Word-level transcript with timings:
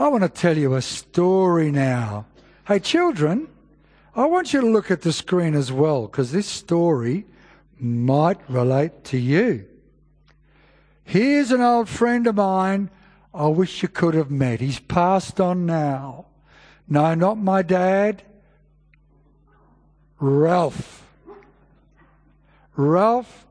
I 0.00 0.08
want 0.08 0.22
to 0.22 0.30
tell 0.30 0.56
you 0.56 0.76
a 0.76 0.80
story 0.80 1.70
now. 1.70 2.24
Hey, 2.66 2.78
children, 2.78 3.48
I 4.16 4.24
want 4.24 4.54
you 4.54 4.62
to 4.62 4.66
look 4.66 4.90
at 4.90 5.02
the 5.02 5.12
screen 5.12 5.54
as 5.54 5.70
well 5.70 6.06
because 6.06 6.32
this 6.32 6.46
story 6.46 7.26
might 7.78 8.38
relate 8.48 9.04
to 9.04 9.18
you. 9.18 9.66
Here's 11.04 11.50
an 11.50 11.60
old 11.60 11.86
friend 11.86 12.26
of 12.26 12.36
mine 12.36 12.88
I 13.34 13.48
wish 13.48 13.82
you 13.82 13.88
could 13.88 14.14
have 14.14 14.30
met. 14.30 14.60
He's 14.60 14.80
passed 14.80 15.38
on 15.38 15.66
now. 15.66 16.24
No, 16.88 17.14
not 17.14 17.36
my 17.36 17.60
dad. 17.60 18.22
Ralph. 20.18 21.06
Ralph, 22.74 23.46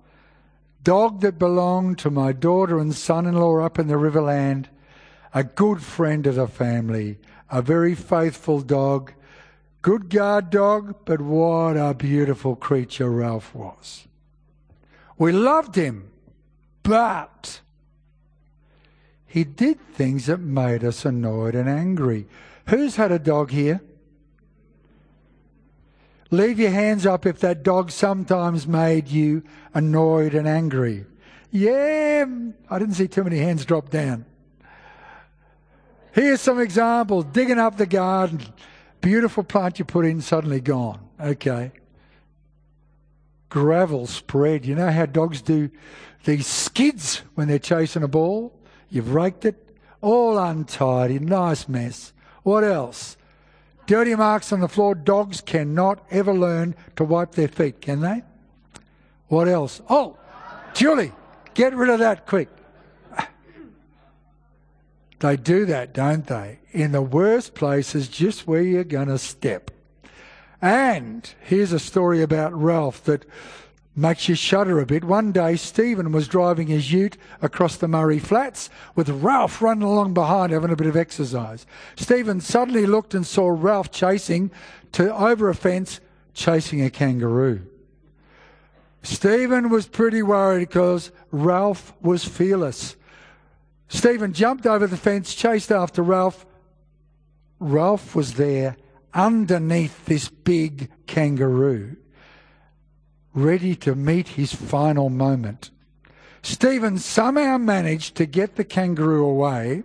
dog 0.84 1.21
that 1.21 1.38
belonged 1.38 2.00
to 2.00 2.09
my 2.09 2.31
daughter 2.31 2.79
and 2.79 2.95
son 2.95 3.27
in 3.27 3.36
law 3.36 3.59
up 3.59 3.77
in 3.77 3.88
the 3.88 3.93
Riverland, 3.93 4.66
a 5.34 5.43
good 5.43 5.82
friend 5.84 6.25
of 6.27 6.36
the 6.36 6.48
family, 6.48 7.17
a 7.49 7.62
very 7.62 7.95
faithful 7.95 8.62
dog, 8.62 9.13
good 9.81 10.09
guard 10.09 10.49
dog, 10.49 10.95
but 11.05 11.21
what 11.21 11.77
a 11.77 11.94
beautiful 11.94 12.55
creature 12.55 13.09
Ralph 13.09 13.54
was. 13.54 14.07
We 15.18 15.31
loved 15.31 15.76
him, 15.76 16.12
but 16.84 17.62
he 19.26 19.44
did 19.44 19.80
things 19.94 20.26
that 20.26 20.40
made 20.40 20.84
us 20.84 21.05
annoyed 21.05 21.54
and 21.54 21.70
angry. 21.70 22.26
Who's 22.68 22.96
had 22.96 23.12
a 23.12 23.20
dog 23.20 23.52
here? 23.52 23.82
Leave 26.32 26.59
your 26.59 26.71
hands 26.71 27.05
up 27.05 27.26
if 27.26 27.40
that 27.40 27.63
dog 27.63 27.91
sometimes 27.91 28.68
made 28.68 29.07
you 29.07 29.43
annoyed 29.73 30.34
and 30.34 30.48
angry. 30.48 31.05
Yeah, 31.52 32.26
I 32.70 32.80
didn't 32.80 32.96
see 32.96 33.07
too 33.07 33.23
many 33.23 33.40
hands 33.40 33.66
drop 33.66 33.90
down. 33.90 34.26
Here's 36.20 36.41
some 36.41 36.59
examples 36.59 37.23
digging 37.32 37.59
up 37.59 37.78
the 37.78 37.86
garden. 37.86 38.41
Beautiful 39.00 39.41
plant 39.41 39.80
you 39.80 39.85
put 39.85 40.05
in, 40.05 40.20
suddenly 40.20 40.60
gone. 40.60 40.99
Okay. 41.18 41.71
Gravel 43.48 44.05
spread. 44.05 44.66
You 44.66 44.76
know 44.76 44.91
how 44.91 45.05
dogs 45.05 45.41
do 45.41 45.70
these 46.26 46.46
skids 46.46 47.21
when 47.35 47.48
they're 47.48 47.58
chasing 47.58 48.04
a 48.04 48.10
ball? 48.10 48.54
You've 48.90 49.13
raked 49.13 49.46
it, 49.46 49.74
all 50.02 50.38
untidy, 50.38 51.20
nice 51.20 51.70
mess. 51.70 52.12
What 52.43 52.65
else? 52.65 53.15
Dirty 53.88 54.13
marks 54.13 54.52
on 54.52 54.60
the 54.60 54.68
floor. 54.68 54.96
Dogs 54.96 55.40
cannot 55.40 56.05
ever 56.12 56.34
learn 56.34 56.76
to 56.98 57.05
wipe 57.05 57.32
their 57.32 57.48
feet, 57.48 57.80
can 57.80 58.02
they? 58.02 58.24
What 59.30 59.48
else? 59.48 59.82
Oh, 59.90 60.18
Julie, 60.74 61.13
get 61.54 61.74
rid 61.74 61.90
of 61.90 61.99
that 61.99 62.26
quick. 62.26 62.49
They 65.19 65.35
do 65.35 65.66
that, 65.66 65.94
don't 65.94 66.25
they? 66.28 66.59
In 66.72 66.91
the 66.91 67.01
worst 67.01 67.53
places, 67.53 68.07
just 68.07 68.47
where 68.47 68.62
you're 68.62 68.84
going 68.84 69.09
to 69.09 69.17
step. 69.17 69.72
And 70.62 71.29
here's 71.41 71.72
a 71.72 71.79
story 71.79 72.22
about 72.22 72.53
Ralph 72.53 73.03
that 73.03 73.25
makes 73.95 74.29
you 74.29 74.35
shudder 74.35 74.79
a 74.79 74.85
bit. 74.85 75.03
One 75.03 75.31
day, 75.31 75.57
Stephen 75.57 76.12
was 76.12 76.28
driving 76.28 76.67
his 76.67 76.91
ute 76.91 77.17
across 77.41 77.75
the 77.75 77.88
Murray 77.88 78.19
Flats 78.19 78.69
with 78.95 79.09
Ralph 79.09 79.62
running 79.62 79.84
along 79.84 80.13
behind 80.13 80.53
having 80.53 80.72
a 80.72 80.75
bit 80.75 80.88
of 80.88 80.95
exercise. 80.95 81.66
Stephen 81.97 82.40
suddenly 82.40 82.85
looked 82.85 83.13
and 83.13 83.28
saw 83.28 83.50
Ralph 83.50 83.91
chasing 83.91 84.51
to 84.94 85.13
over 85.16 85.50
a 85.50 85.56
fence, 85.56 86.00
chasing 86.34 86.81
a 86.81 86.90
kangaroo. 86.90 87.66
Stephen 89.01 89.69
was 89.69 89.88
pretty 89.88 90.22
worried 90.22 90.69
because 90.69 91.12
Ralph 91.31 91.94
was 92.01 92.25
fearless. 92.25 92.95
Stephen 93.90 94.34
jumped 94.34 94.66
over 94.66 94.88
the 94.88 94.97
fence, 94.97 95.34
chased 95.35 95.72
after 95.72 96.01
Ralph. 96.01 96.45
Ralph 97.59 98.16
was 98.16 98.35
there 98.35 98.78
underneath 99.13 100.06
this 100.06 100.29
big 100.29 100.90
kangaroo 101.07 101.97
ready 103.34 103.75
to 103.75 103.96
meet 103.96 104.30
his 104.30 104.53
final 104.53 105.09
moment. 105.09 105.72
Stephen 106.41 106.97
somehow 106.97 107.58
managed 107.58 108.16
to 108.16 108.25
get 108.25 108.56
the 108.56 108.64
kangaroo 108.64 109.25
away, 109.25 109.84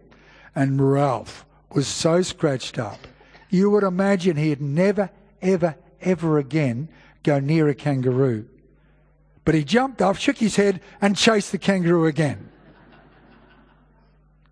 and 0.54 0.92
Ralph 0.92 1.44
was 1.72 1.86
so 1.86 2.22
scratched 2.22 2.78
up, 2.78 3.06
you 3.50 3.70
would 3.70 3.82
imagine 3.82 4.36
he'd 4.36 4.60
never, 4.60 5.10
ever, 5.42 5.76
ever 6.00 6.38
again 6.38 6.88
go 7.22 7.40
near 7.40 7.68
a 7.68 7.74
kangaroo. 7.74 8.46
But 9.44 9.54
he 9.54 9.64
jumped 9.64 10.00
off, 10.00 10.18
shook 10.18 10.38
his 10.38 10.56
head, 10.56 10.80
and 11.00 11.16
chased 11.16 11.52
the 11.52 11.58
kangaroo 11.58 12.06
again. 12.06 12.48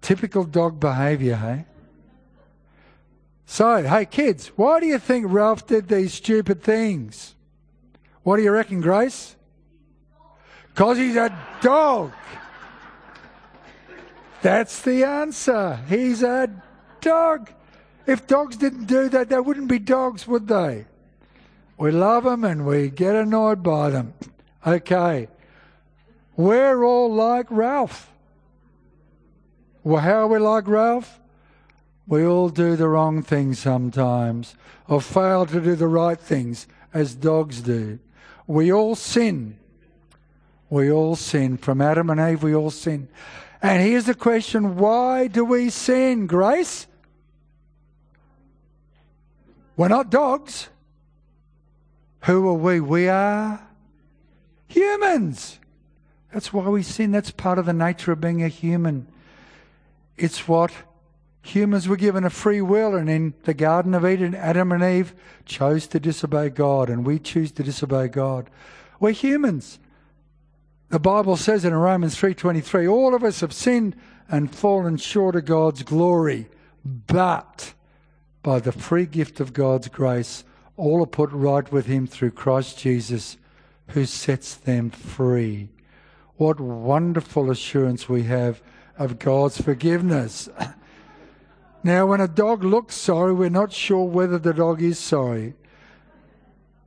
Typical 0.03 0.45
dog 0.45 0.79
behaviour, 0.79 1.37
hey? 1.37 1.65
So, 3.47 3.83
hey 3.83 4.05
kids, 4.05 4.49
why 4.57 4.81
do 4.81 4.87
you 4.87 4.99
think 4.99 5.27
Ralph 5.29 5.67
did 5.67 5.89
these 5.89 6.13
stupid 6.13 6.63
things? 6.63 7.35
What 8.23 8.37
do 8.37 8.43
you 8.43 8.51
reckon, 8.51 8.81
Grace? 8.81 9.37
Because 10.69 10.99
he's 10.99 11.17
a 11.17 11.37
dog. 11.61 12.13
That's 14.43 14.83
the 14.83 15.05
answer. 15.05 15.79
He's 15.89 16.23
a 16.23 16.51
dog. 17.01 17.51
If 18.07 18.27
dogs 18.27 18.57
didn't 18.57 18.87
do 18.87 19.09
that, 19.09 19.29
they 19.29 19.39
wouldn't 19.39 19.69
be 19.69 19.79
dogs, 19.79 20.27
would 20.27 20.49
they? 20.49 20.87
We 21.79 21.91
love 21.91 22.25
them 22.25 22.45
and 22.45 22.67
we 22.67 22.91
get 22.91 23.15
annoyed 23.15 23.63
by 23.63 23.91
them. 23.91 24.15
Okay. 24.67 25.29
We're 26.37 26.85
all 26.85 27.13
like 27.13 27.47
Ralph. 27.51 28.12
Well, 29.85 30.01
how 30.01 30.21
are 30.21 30.29
we 30.29 30.39
like 30.39 30.69
Ralph? 30.69 31.21
We 32.07 32.25
all 32.25 32.49
do 32.49 32.77
the 32.77 32.89
wrong 32.89 33.23
things 33.23 33.59
sometimes, 33.59 34.55
or 34.89 35.01
fail 35.01 35.47
to 35.47 35.61
do 35.61 35.75
the 35.75 35.89
right 35.89 36.19
things, 36.19 36.67
as 36.93 37.15
dogs 37.15 37.63
do. 37.63 37.99
We 38.47 38.73
all 38.73 38.95
sin. 38.95 39.59
We 40.69 40.91
all 40.91 41.17
sin. 41.17 41.57
From 41.57 41.81
Adam 41.81 42.11
and 42.11 42.21
Eve, 42.21 42.43
we 42.43 42.55
all 42.55 42.71
sin. 42.71 43.09
And 43.61 43.83
here's 43.83 44.07
the 44.07 44.15
question 44.15 44.77
why 44.77 45.29
do 45.29 45.45
we 45.45 45.71
sin, 45.71 46.27
Grace? 46.27 46.87
We're 49.77 49.89
not 49.89 50.11
dogs. 50.11 50.69
Who 52.23 52.49
are 52.49 52.55
we? 52.55 52.81
We 52.81 53.09
are 53.09 53.67
humans. 54.69 55.59
That's 56.33 56.53
why 56.53 56.69
we 56.69 56.83
sin. 56.83 57.11
That's 57.11 57.31
part 57.31 57.59
of 57.59 57.67
the 57.67 57.73
nature 57.73 58.13
of 58.13 58.21
being 58.21 58.43
a 58.43 58.49
human. 58.49 59.07
It's 60.17 60.47
what 60.47 60.73
humans 61.43 61.89
were 61.89 61.97
given 61.97 62.25
a 62.25 62.31
free 62.31 62.61
will, 62.61 62.95
and 62.95 63.11
in 63.11 63.35
the 63.45 63.55
Garden 63.55 63.95
of 63.95 64.07
Eden, 64.07 64.35
Adam 64.35 64.73
and 64.73 64.83
Eve 64.83 65.15
chose 65.45 65.87
to 65.89 66.01
disobey 66.01 66.49
God, 66.51 66.89
and 66.89 67.05
we 67.05 67.19
choose 67.19 67.53
to 67.53 67.63
disobey 67.63 68.09
God. 68.09 68.49
We're 69.01 69.13
humans. 69.13 69.79
The 70.91 71.01
Bible 71.01 71.37
says 71.37 71.65
in 71.65 71.75
Romans 71.75 72.17
3:23, 72.17 72.87
all 72.87 73.15
of 73.15 73.25
us 73.25 73.41
have 73.41 73.53
sinned 73.53 73.97
and 74.29 74.55
fallen 74.55 74.97
short 74.97 75.35
of 75.35 75.47
God's 75.47 75.83
glory, 75.83 76.49
but 76.85 77.75
by 78.43 78.61
the 78.61 78.73
free 78.73 79.07
gift 79.07 79.41
of 79.41 79.53
God's 79.53 79.89
grace, 79.89 80.45
all 80.77 81.03
are 81.03 81.07
put 81.07 81.31
right 81.33 81.71
with 81.73 81.87
him 81.87 82.07
through 82.07 82.33
Christ 82.33 82.79
Jesus, 82.79 83.37
who 83.89 84.05
sets 84.05 84.55
them 84.55 84.91
free. 84.91 85.71
What 86.37 86.61
wonderful 86.61 87.51
assurance 87.51 88.09
we 88.09 88.25
have 88.25 88.63
of 88.99 89.19
God's 89.19 89.61
forgiveness. 89.61 90.49
Now, 91.85 92.07
when 92.07 92.21
a 92.21 92.29
dog 92.29 92.63
looks 92.63 92.95
sorry, 92.95 93.33
we're 93.33 93.51
not 93.51 93.73
sure 93.73 94.05
whether 94.05 94.39
the 94.39 94.53
dog 94.53 94.81
is 94.81 94.99
sorry. 94.99 95.55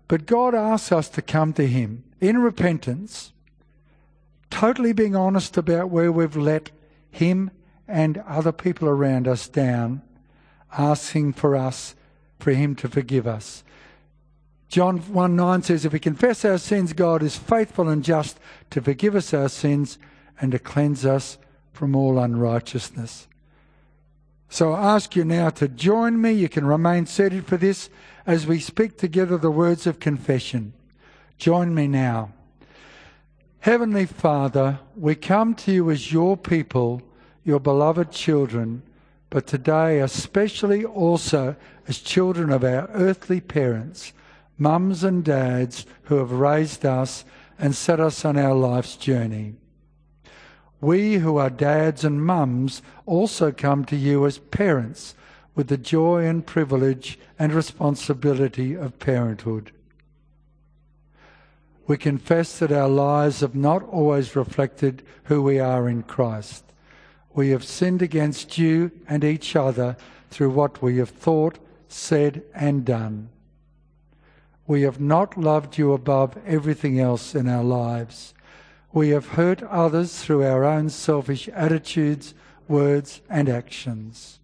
But 0.07 0.25
God 0.25 0.55
asks 0.55 0.91
us 0.91 1.09
to 1.09 1.21
come 1.21 1.51
to 1.53 1.67
Him 1.67 2.03
in 2.21 2.37
repentance, 2.37 3.33
totally 4.49 4.93
being 4.93 5.15
honest 5.15 5.57
about 5.57 5.89
where 5.89 6.11
we've 6.11 6.37
let 6.37 6.71
Him 7.11 7.51
and 7.87 8.19
other 8.19 8.51
people 8.51 8.87
around 8.87 9.27
us 9.27 9.49
down, 9.49 10.01
asking 10.77 11.33
for 11.33 11.55
us, 11.55 11.95
for 12.39 12.51
Him 12.51 12.75
to 12.75 12.87
forgive 12.87 13.27
us. 13.27 13.63
John 14.69 14.97
1 14.99 15.35
9 15.35 15.61
says, 15.61 15.85
If 15.85 15.93
we 15.93 15.99
confess 15.99 16.45
our 16.45 16.57
sins, 16.57 16.93
God 16.93 17.21
is 17.21 17.37
faithful 17.37 17.89
and 17.89 18.03
just 18.03 18.39
to 18.69 18.81
forgive 18.81 19.15
us 19.15 19.33
our 19.33 19.49
sins 19.49 19.97
and 20.39 20.51
to 20.53 20.59
cleanse 20.59 21.05
us 21.05 21.37
from 21.75 21.95
all 21.95 22.17
unrighteousness. 22.17 23.27
So 24.49 24.71
I 24.71 24.95
ask 24.95 25.15
you 25.15 25.25
now 25.25 25.49
to 25.51 25.67
join 25.67 26.21
me. 26.21 26.31
You 26.31 26.47
can 26.47 26.65
remain 26.65 27.05
seated 27.05 27.45
for 27.45 27.57
this 27.57 27.89
as 28.25 28.47
we 28.47 28.59
speak 28.59 28.97
together 28.97 29.37
the 29.37 29.51
words 29.51 29.85
of 29.85 29.99
confession. 29.99 30.73
Join 31.37 31.75
me 31.75 31.87
now. 31.87 32.31
Heavenly 33.59 34.05
Father, 34.05 34.79
we 34.95 35.15
come 35.15 35.55
to 35.55 35.71
you 35.71 35.91
as 35.91 36.13
your 36.13 36.37
people, 36.37 37.01
your 37.43 37.59
beloved 37.59 38.11
children, 38.11 38.83
but 39.29 39.47
today 39.47 39.99
especially 39.99 40.85
also 40.85 41.55
as 41.87 41.99
children 41.99 42.51
of 42.51 42.63
our 42.63 42.87
earthly 42.93 43.41
parents, 43.41 44.13
mums 44.57 45.03
and 45.03 45.25
dads 45.25 45.85
who 46.03 46.15
have 46.15 46.31
raised 46.31 46.85
us 46.85 47.25
and 47.59 47.75
set 47.75 47.99
us 47.99 48.23
on 48.23 48.37
our 48.37 48.53
life's 48.53 48.95
journey. 48.95 49.55
We 50.85 51.15
who 51.15 51.37
are 51.37 51.49
dads 51.49 52.03
and 52.03 52.23
mums 52.23 52.83
also 53.07 53.51
come 53.51 53.85
to 53.85 53.95
you 53.95 54.23
as 54.27 54.37
parents 54.37 55.15
with 55.55 55.67
the 55.67 55.79
joy 55.79 56.27
and 56.27 56.45
privilege 56.45 57.17
and 57.39 57.51
responsibility 57.51 58.75
of 58.75 58.99
parenthood. 58.99 59.71
We 61.87 61.97
confess 61.97 62.59
that 62.59 62.71
our 62.71 62.87
lives 62.87 63.39
have 63.39 63.55
not 63.55 63.81
always 63.89 64.35
reflected 64.35 65.01
who 65.23 65.41
we 65.41 65.57
are 65.57 65.89
in 65.89 66.03
Christ. 66.03 66.63
We 67.33 67.49
have 67.49 67.63
sinned 67.63 68.03
against 68.03 68.59
you 68.59 68.91
and 69.07 69.23
each 69.23 69.55
other 69.55 69.97
through 70.29 70.51
what 70.51 70.83
we 70.83 70.97
have 70.97 71.09
thought, 71.09 71.57
said, 71.87 72.43
and 72.53 72.85
done. 72.85 73.29
We 74.67 74.83
have 74.83 74.99
not 74.99 75.35
loved 75.35 75.79
you 75.79 75.93
above 75.93 76.37
everything 76.45 76.99
else 76.99 77.33
in 77.33 77.49
our 77.49 77.63
lives. 77.63 78.34
We 78.95 79.09
have 79.09 79.27
hurt 79.27 79.61
others 79.63 80.23
through 80.23 80.45
our 80.45 80.63
own 80.63 80.89
selfish 80.89 81.49
attitudes, 81.49 82.33
words, 82.69 83.19
and 83.29 83.49
actions. 83.49 84.39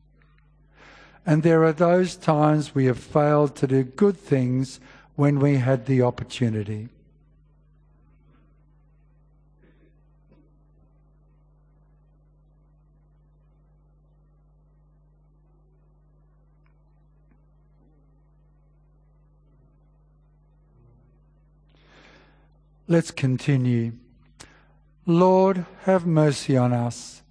And 1.26 1.42
there 1.42 1.64
are 1.64 1.72
those 1.72 2.18
times 2.18 2.76
we 2.76 2.84
have 2.88 3.00
failed 3.00 3.56
to 3.56 3.68
do 3.68 3.86
good 3.86 4.18
things 4.18 4.82
when 5.16 5.40
we 5.40 5.56
had 5.56 5.86
the 5.86 6.02
opportunity. 6.02 6.90
Let's 22.90 23.12
continue. 23.12 23.94
Lord, 25.06 25.66
have 25.84 26.06
mercy 26.06 26.56
on 26.56 26.74
us. 26.74 27.24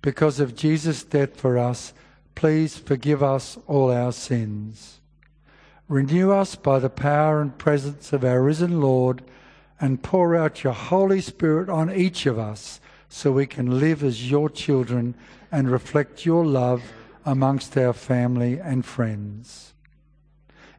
Because 0.00 0.38
of 0.38 0.54
Jesus' 0.54 1.02
death 1.02 1.36
for 1.36 1.58
us, 1.58 1.92
please 2.34 2.78
forgive 2.78 3.22
us 3.22 3.58
all 3.66 3.90
our 3.90 4.12
sins. 4.12 5.00
Renew 5.88 6.30
us 6.30 6.54
by 6.54 6.78
the 6.78 6.90
power 6.90 7.40
and 7.40 7.56
presence 7.58 8.12
of 8.12 8.24
our 8.24 8.42
risen 8.42 8.80
Lord, 8.80 9.22
and 9.80 10.02
pour 10.02 10.36
out 10.36 10.64
your 10.64 10.72
Holy 10.72 11.20
Spirit 11.20 11.68
on 11.68 11.92
each 11.92 12.26
of 12.26 12.38
us 12.38 12.80
so 13.08 13.32
we 13.32 13.46
can 13.46 13.78
live 13.80 14.02
as 14.02 14.30
your 14.30 14.48
children 14.48 15.14
and 15.50 15.70
reflect 15.70 16.24
your 16.24 16.44
love 16.44 16.82
amongst 17.24 17.76
our 17.76 17.92
family 17.92 18.58
and 18.60 18.84
friends, 18.84 19.74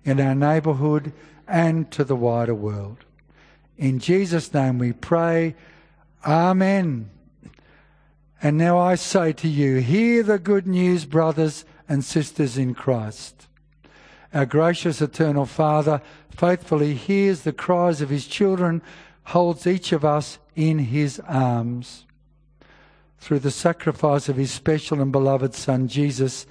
in 0.04 0.20
our 0.22 0.36
neighbourhood, 0.36 1.12
and 1.48 1.92
to 1.92 2.04
the 2.04 2.16
wider 2.16 2.56
world. 2.56 3.04
In 3.78 4.00
Jesus' 4.00 4.54
name 4.54 4.78
we 4.78 4.94
pray. 4.94 5.56
Amen. 6.26 7.10
And 8.42 8.58
now 8.58 8.78
I 8.78 8.96
say 8.96 9.34
to 9.34 9.48
you, 9.48 9.78
hear 9.78 10.24
the 10.24 10.38
good 10.40 10.68
news, 10.68 11.06
brothers 11.06 11.66
and 11.90 12.04
sisters 12.04 12.58
in 12.58 12.74
Christ. 12.74 13.48
Our 14.34 14.46
gracious 14.46 15.02
eternal 15.02 15.46
Father 15.46 16.02
faithfully 16.30 16.94
hears 16.94 17.42
the 17.42 17.54
cries 17.54 18.02
of 18.02 18.10
his 18.10 18.28
children, 18.28 18.82
holds 19.24 19.66
each 19.66 19.92
of 19.92 20.06
us 20.06 20.38
in 20.56 20.80
his 20.80 21.20
arms. 21.22 22.06
Through 23.20 23.40
the 23.40 23.52
sacrifice 23.52 24.30
of 24.30 24.36
his 24.36 24.52
special 24.52 25.02
and 25.02 25.12
beloved 25.12 25.56
Son 25.56 25.88
Jesus, 25.88 26.46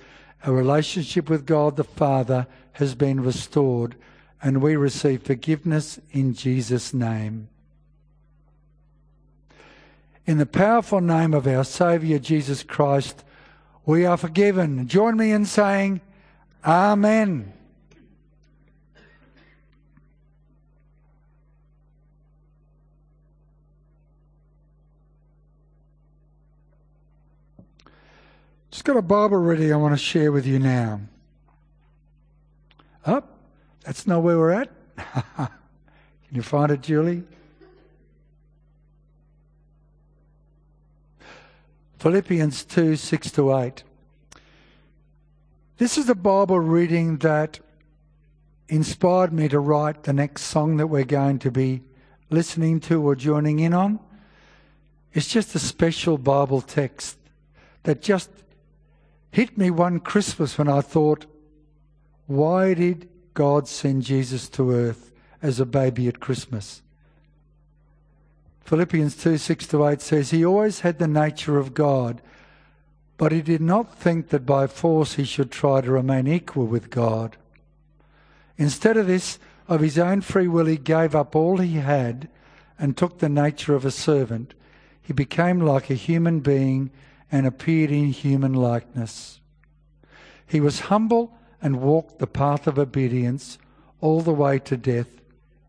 our 0.45 0.53
relationship 0.53 1.31
with 1.31 1.47
God 1.47 1.77
the 1.77 1.85
Father 1.85 2.47
has 2.73 2.95
been 2.95 3.21
restored 3.21 3.95
and 4.43 4.61
we 4.61 4.77
receive 4.77 5.23
forgiveness 5.23 6.01
in 6.11 6.35
Jesus' 6.35 6.93
name. 6.93 7.49
In 10.27 10.39
the 10.39 10.47
powerful 10.47 11.01
name 11.01 11.33
of 11.35 11.47
our 11.47 11.63
Saviour 11.63 12.19
Jesus 12.19 12.65
Christ, 12.65 13.23
we 13.85 14.05
are 14.05 14.17
forgiven. 14.17 14.89
Join 14.89 15.17
me 15.17 15.31
in 15.31 15.47
saying, 15.47 16.01
Amen. 16.65 17.53
Just 28.73 28.85
got 28.85 28.97
a 28.97 29.03
Bible 29.03 29.39
ready 29.39 29.73
I 29.73 29.77
want 29.77 29.95
to 29.95 29.99
share 29.99 30.33
with 30.33 30.45
you 30.45 30.59
now. 30.59 31.01
Up. 33.05 33.39
That's 33.85 34.09
not 34.09 34.25
where 34.25 34.37
we're 34.37 34.51
at? 34.51 34.71
Can 35.37 35.49
you 36.33 36.43
find 36.43 36.73
it, 36.73 36.81
Julie? 36.81 37.23
Philippians 41.99 42.65
2 42.65 42.97
6 42.97 43.31
to 43.33 43.57
8. 43.57 43.83
This 45.79 45.99
is 45.99 46.09
a 46.09 46.15
Bible 46.15 46.61
reading 46.61 47.19
that 47.19 47.61
inspired 48.69 49.33
me 49.33 49.49
to 49.49 49.61
write 49.61 50.05
the 50.05 50.13
next 50.13 50.43
song 50.43 50.77
that 50.79 50.87
we're 50.87 51.05
going 51.05 51.39
to 51.41 51.51
be 51.51 51.83
listening 52.31 52.81
to 52.81 53.03
or 53.03 53.15
joining 53.15 53.59
in 53.61 53.75
on. 53.75 54.01
It's 55.13 55.29
just 55.29 55.55
a 55.55 55.59
special 55.59 56.19
Bible 56.19 56.61
text 56.61 57.19
that 57.85 58.03
just 58.03 58.31
hit 59.31 59.57
me 59.57 59.71
one 59.71 60.01
Christmas 60.01 60.59
when 60.59 60.69
I 60.69 60.81
thought, 60.81 61.27
why 62.27 62.75
did 62.75 63.09
God 63.37 63.69
send 63.69 64.03
Jesus 64.03 64.49
to 64.51 64.73
earth 64.73 65.13
as 65.43 65.61
a 65.61 65.67
baby 65.67 66.09
at 66.09 66.21
Christmas. 66.21 66.83
Philippians 68.67 69.15
2 69.17 69.39
6 69.39 69.69
to 69.69 69.87
8 69.87 70.01
says, 70.01 70.31
He 70.31 70.45
always 70.45 70.81
had 70.81 70.99
the 70.99 71.07
nature 71.07 71.57
of 71.57 71.73
God, 71.73 72.21
but 73.17 73.31
he 73.31 73.41
did 73.41 73.61
not 73.61 73.97
think 73.97 74.31
that 74.31 74.45
by 74.45 74.67
force 74.67 75.15
he 75.15 75.23
should 75.23 75.53
try 75.53 75.81
to 75.81 75.93
remain 75.93 76.27
equal 76.27 76.67
with 76.67 76.91
God. 76.91 77.37
Instead 78.59 78.97
of 78.97 79.07
this, 79.07 79.39
of 79.69 79.81
his 79.81 80.01
own 80.01 80.21
free 80.21 80.49
will, 80.49 80.67
he 80.67 80.79
gave 80.79 81.15
up 81.15 81.37
all 81.37 81.59
he 81.59 81.75
had 81.75 82.29
and 82.77 82.97
took 82.97 83.19
the 83.19 83.29
nature 83.29 83.77
of 83.77 83.85
a 83.85 83.91
servant. 83.93 84.53
He 85.01 85.13
became 85.13 85.61
like 85.61 85.89
a 85.89 85.95
human 85.95 86.41
being 86.41 86.91
and 87.31 87.47
appeared 87.47 87.93
in 87.93 88.07
human 88.07 88.53
likeness. 88.53 89.41
He 90.45 90.61
was 90.61 90.81
humble 90.81 91.39
and 91.63 91.81
walked 91.81 92.19
the 92.19 92.27
path 92.27 92.67
of 92.67 92.81
obedience 92.81 93.59
all 94.01 94.23
the 94.23 94.35
way 94.35 94.59
to 94.59 94.77
death, 94.77 95.21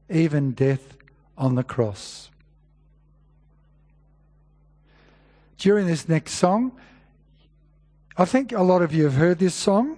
even 0.10 0.54
death 0.54 0.98
on 1.38 1.54
the 1.54 1.64
cross. 1.64 2.32
During 5.58 5.88
this 5.88 6.08
next 6.08 6.34
song, 6.34 6.72
I 8.16 8.26
think 8.26 8.52
a 8.52 8.62
lot 8.62 8.82
of 8.82 8.94
you 8.94 9.04
have 9.06 9.16
heard 9.16 9.40
this 9.40 9.56
song. 9.56 9.98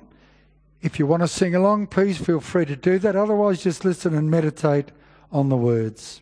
If 0.82 1.00
you 1.00 1.06
want 1.06 1.24
to 1.24 1.28
sing 1.28 1.56
along, 1.56 1.88
please 1.88 2.18
feel 2.18 2.40
free 2.40 2.66
to 2.66 2.76
do 2.76 3.00
that. 3.00 3.16
Otherwise, 3.16 3.64
just 3.64 3.84
listen 3.84 4.16
and 4.16 4.32
meditate 4.32 4.92
on 5.32 5.50
the 5.50 5.58
words. 5.58 6.22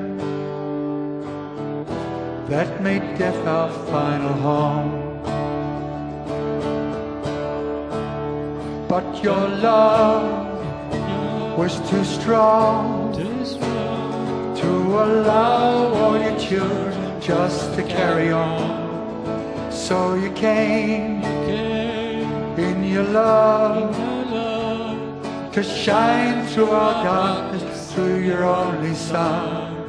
that 2.51 2.81
made 2.81 3.17
death 3.17 3.47
our 3.47 3.69
final 3.89 4.33
home. 4.33 4.91
But 8.89 9.23
your 9.23 9.47
love 9.47 11.57
was 11.57 11.79
too 11.89 12.03
strong 12.03 13.13
to 13.13 15.03
allow 15.05 15.93
all 15.93 16.21
your 16.21 16.37
children 16.37 17.21
just 17.21 17.73
to 17.75 17.83
carry 17.83 18.33
on. 18.33 19.71
So 19.71 20.15
you 20.15 20.33
came 20.33 21.23
in 21.23 22.83
your 22.83 23.03
love 23.03 23.95
to 25.53 25.63
shine 25.63 26.45
through 26.47 26.71
our 26.71 27.01
darkness 27.01 27.93
through 27.93 28.19
your 28.19 28.43
only 28.43 28.93
Son. 28.93 29.80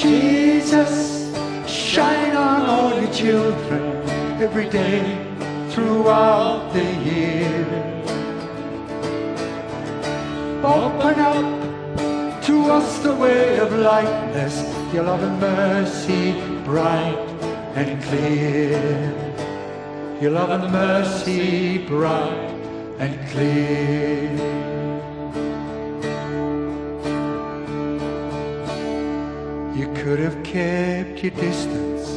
Jesus, 0.00 1.30
shine 1.68 2.34
on 2.34 2.62
all 2.64 2.98
your 2.98 3.12
children 3.12 3.82
every 4.40 4.66
day 4.70 5.02
throughout 5.68 6.72
the 6.72 6.84
year. 7.04 7.66
Open 10.64 11.20
up 11.20 12.42
to 12.44 12.70
us 12.70 12.98
the 13.00 13.14
way 13.14 13.58
of 13.58 13.74
lightness, 13.74 14.56
your 14.94 15.04
love 15.04 15.22
and 15.22 15.38
mercy 15.38 16.32
bright 16.64 17.18
and 17.74 18.02
clear. 18.04 18.80
Your 20.22 20.30
love 20.30 20.48
and 20.48 20.72
mercy 20.72 21.76
bright 21.86 22.48
and 22.98 23.28
clear. 23.28 24.89
You 29.80 29.90
could 29.94 30.18
have 30.18 30.42
kept 30.44 31.22
your 31.22 31.30
distance. 31.30 32.10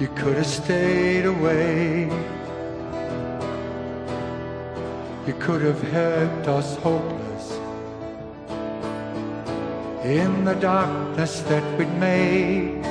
You 0.00 0.08
could 0.16 0.36
have 0.38 0.46
stayed 0.46 1.26
away. 1.26 2.04
You 5.26 5.34
could 5.34 5.60
have 5.60 5.82
helped 5.82 6.48
us 6.48 6.76
hopeless 6.76 7.46
in 10.02 10.46
the 10.46 10.54
darkness 10.54 11.40
that 11.40 11.64
we'd 11.78 11.94
made. 11.98 12.82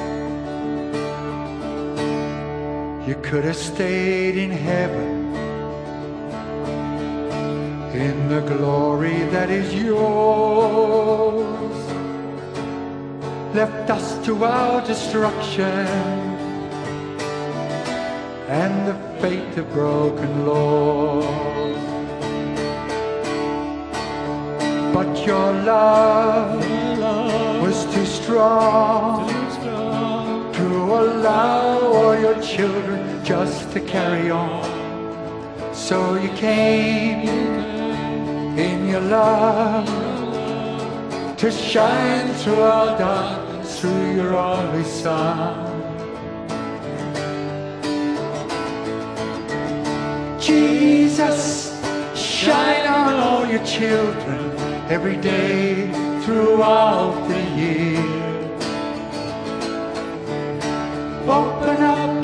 You 3.08 3.16
could 3.24 3.46
have 3.46 3.58
stayed 3.58 4.38
in 4.38 4.52
heaven 4.52 5.34
in 7.96 8.30
the 8.30 8.42
glory 8.42 9.24
that 9.34 9.50
is 9.50 9.74
yours. 9.74 11.33
Left 13.54 13.88
us 13.92 14.18
to 14.26 14.46
our 14.46 14.82
destruction 14.82 15.88
and 18.50 18.88
the 18.88 18.96
fate 19.22 19.56
of 19.60 19.72
broken 19.72 20.48
laws. 20.48 21.78
But 24.92 25.24
your 25.24 25.54
love 25.54 26.68
your 26.68 26.96
love 26.96 27.62
was 27.62 27.86
too 27.94 28.08
strong 28.08 29.30
too 29.30 29.52
strong 29.52 30.52
to 30.54 30.68
allow 31.02 31.80
all 31.80 32.20
your 32.20 32.42
children 32.42 33.24
just 33.24 33.72
to 33.74 33.80
carry 33.82 34.32
on. 34.32 34.66
So 35.76 36.16
you 36.16 36.30
came 36.30 37.30
in 38.58 38.88
your 38.88 39.02
love 39.02 39.86
to 41.38 41.52
shine 41.52 42.34
through 42.34 42.62
our 42.62 42.98
darkness 42.98 43.43
through 43.84 44.16
your 44.16 44.34
only 44.34 44.86
Son. 44.86 45.60
Jesus, 50.40 51.78
shine 52.16 52.88
on 52.88 53.16
all 53.16 53.46
your 53.46 53.62
children 53.66 54.40
every 54.90 55.18
day 55.18 55.92
throughout 56.24 57.28
the 57.28 57.42
year. 57.60 58.00
Open 61.28 61.84
up 61.84 62.24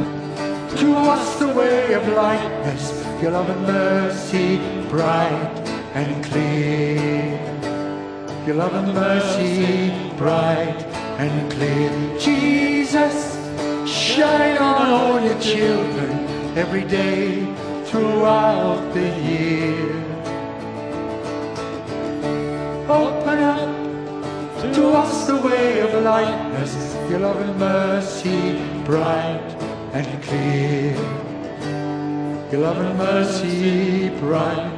to 0.77 0.95
us 0.95 1.39
the 1.39 1.49
way 1.49 1.91
of 1.91 2.07
lightness, 2.07 3.03
your 3.21 3.31
love 3.31 3.49
and 3.49 3.63
mercy 3.63 4.59
bright 4.87 5.67
and 5.93 6.23
clear. 6.23 7.35
Your 8.47 8.55
love 8.55 8.73
and 8.75 8.93
mercy 8.93 9.91
bright 10.17 10.88
and 11.19 11.51
clear. 11.51 11.91
Jesus, 12.17 13.35
shine 13.85 14.57
on 14.57 14.87
all 14.89 15.19
your 15.19 15.37
children 15.39 16.11
every 16.57 16.85
day 16.85 17.43
throughout 17.83 18.93
the 18.93 19.09
year. 19.19 19.91
Open 22.87 23.39
up 23.39 24.73
to 24.73 24.87
us 25.01 25.27
the 25.27 25.35
way 25.41 25.81
of 25.81 25.91
lightness, 26.03 26.73
your 27.09 27.19
love 27.19 27.41
and 27.41 27.59
mercy 27.59 28.57
bright 28.85 29.49
and 29.91 30.23
clear. 30.23 30.95
Your 32.49 32.61
love 32.61 32.77
and 32.77 32.97
mercy 32.97 34.09
bright 34.21 34.71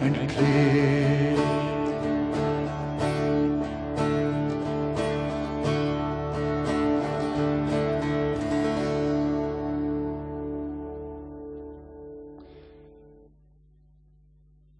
and 0.00 0.30
clear. 0.30 1.71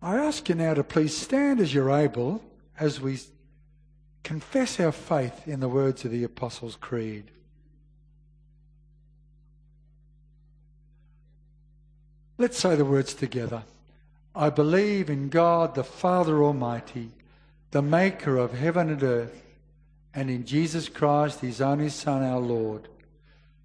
I 0.03 0.17
ask 0.17 0.49
you 0.49 0.57
now 0.57 0.75
to 0.75 0.83
please 0.83 1.17
stand 1.17 1.61
as 1.61 1.73
you're 1.73 1.93
able 1.93 2.43
as 2.79 3.01
we 3.01 3.21
confess 4.25 4.81
our 4.81 4.91
faith 4.91 5.47
in 5.47 5.61
the 5.61 5.69
words 5.69 6.05
of 6.05 6.11
the 6.11 6.25
Apostles' 6.25 6.75
Creed. 6.75 7.31
Let's 12.37 12.59
say 12.59 12.75
the 12.75 12.85
words 12.85 13.15
together. 13.15 13.63
I 14.35 14.51
believe 14.51 15.09
in 15.09 15.29
God 15.29 15.77
the 15.77 15.85
Father 15.85 16.43
Almighty, 16.43 17.11
the 17.71 17.83
maker 17.83 18.39
of 18.39 18.55
heaven 18.55 18.91
and 18.91 19.03
earth, 19.05 19.45
and 20.13 20.29
in 20.29 20.45
Jesus 20.45 20.89
Christ, 20.89 21.41
his 21.41 21.61
only 21.61 21.91
Son, 21.91 22.25
our 22.25 22.41
Lord, 22.41 22.89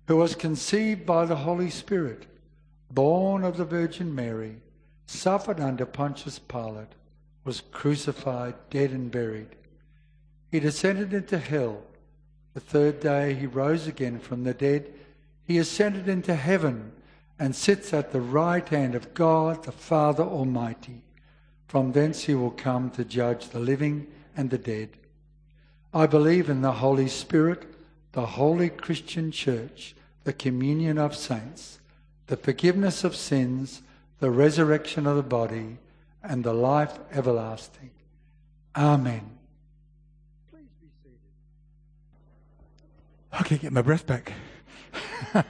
who 0.08 0.18
was 0.18 0.36
conceived 0.36 1.04
by 1.04 1.26
the 1.26 1.38
Holy 1.38 1.72
Spirit, 1.72 2.28
born 2.92 3.44
of 3.44 3.58
the 3.58 3.66
Virgin 3.66 4.14
Mary, 4.14 4.58
suffered 5.08 5.60
under 5.60 5.86
Pontius 5.86 6.38
Pilate, 6.38 6.94
was 7.44 7.62
crucified, 7.72 8.54
dead, 8.70 8.92
and 8.92 9.10
buried. 9.10 9.56
He 10.52 10.60
descended 10.60 11.14
into 11.14 11.40
hell. 11.40 11.82
The 12.54 12.60
third 12.60 13.00
day 13.00 13.34
he 13.34 13.48
rose 13.48 13.88
again 13.88 14.20
from 14.20 14.44
the 14.44 14.54
dead. 14.54 14.94
He 15.46 15.58
ascended 15.58 16.08
into 16.08 16.36
heaven 16.36 16.92
and 17.40 17.56
sits 17.56 17.94
at 17.94 18.12
the 18.12 18.22
right 18.22 18.68
hand 18.68 18.96
of 18.96 19.14
God 19.14 19.64
the 19.64 19.72
Father 19.72 20.24
Almighty. 20.24 21.02
From 21.68 21.92
thence 21.92 22.24
he 22.24 22.36
will 22.36 22.52
come 22.52 22.90
to 22.92 23.06
judge 23.06 23.50
the 23.50 23.60
living 23.60 24.08
and 24.36 24.50
the 24.50 24.58
dead. 24.58 24.90
I 25.94 26.06
believe 26.06 26.50
in 26.50 26.62
the 26.62 26.74
Holy 26.74 27.08
Spirit, 27.08 27.66
the 28.12 28.26
holy 28.26 28.70
Christian 28.70 29.32
church, 29.32 29.96
the 30.24 30.34
communion 30.34 30.98
of 30.98 31.16
saints, 31.16 31.80
the 32.28 32.38
forgiveness 32.38 33.04
of 33.04 33.16
sins, 33.16 33.82
the 34.20 34.32
resurrection 34.32 35.06
of 35.06 35.16
the 35.16 35.24
body, 35.24 35.78
and 36.24 36.44
the 36.44 36.54
life 36.54 36.98
everlasting. 37.12 37.92
Amen. 38.76 39.38
Please 40.52 40.68
be 40.82 40.88
seated. 41.04 41.20
Okay, 43.42 43.58
get 43.58 43.72
my 43.72 43.82
breath 43.82 44.06
back. 44.06 44.34
A 45.34 45.46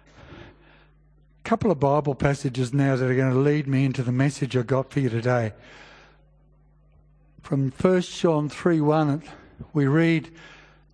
couple 1.44 1.70
of 1.70 1.78
Bible 1.78 2.14
passages 2.14 2.72
now 2.74 2.96
that 2.96 3.08
are 3.08 3.14
going 3.14 3.32
to 3.32 3.38
lead 3.38 3.68
me 3.68 3.84
into 3.84 4.02
the 4.02 4.12
message 4.12 4.56
I 4.56 4.62
got 4.62 4.90
for 4.90 5.00
you 5.00 5.08
today. 5.08 5.52
From 7.42 7.70
1 7.70 8.00
John 8.02 8.48
3 8.48 8.80
1, 8.80 9.22
we 9.72 9.86
read, 9.86 10.30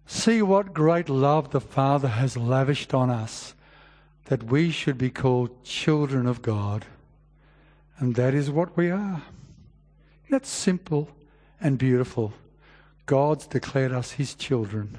See 0.06 0.42
what 0.42 0.74
great 0.74 1.08
love 1.08 1.50
the 1.50 1.60
Father 1.60 2.08
has 2.08 2.36
lavished 2.36 2.92
on 2.92 3.08
us, 3.08 3.54
that 4.26 4.44
we 4.44 4.70
should 4.70 4.98
be 4.98 5.10
called 5.10 5.64
children 5.64 6.26
of 6.26 6.42
God. 6.42 6.84
And 7.98 8.14
that 8.16 8.34
is 8.34 8.50
what 8.50 8.76
we 8.76 8.90
are. 8.90 9.22
That's 10.30 10.48
simple 10.48 11.08
and 11.60 11.78
beautiful. 11.78 12.32
God's 13.06 13.46
declared 13.46 13.92
us 13.92 14.12
his 14.12 14.34
children. 14.34 14.98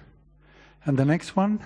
And 0.86 0.98
the 0.98 1.06
next 1.06 1.36
one, 1.36 1.60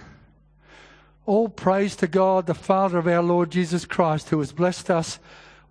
all 1.26 1.50
praise 1.50 1.96
to 1.98 2.08
God, 2.08 2.48
the 2.48 2.54
Father 2.54 2.98
of 2.98 3.08
our 3.08 3.22
Lord 3.22 3.52
Jesus 3.52 3.86
Christ, 3.86 4.30
who 4.30 4.40
has 4.40 4.52
blessed 4.52 4.90
us 4.90 5.20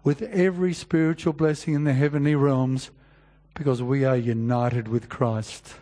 with 0.05 0.23
every 0.23 0.73
spiritual 0.73 1.33
blessing 1.33 1.75
in 1.75 1.85
the 1.85 1.95
heavenly 1.95 2.35
realms 2.35 2.91
because 3.55 3.83
we 3.83 4.05
are 4.05 4.17
united 4.17 4.87
with 4.87 5.09
Christ. 5.09 5.75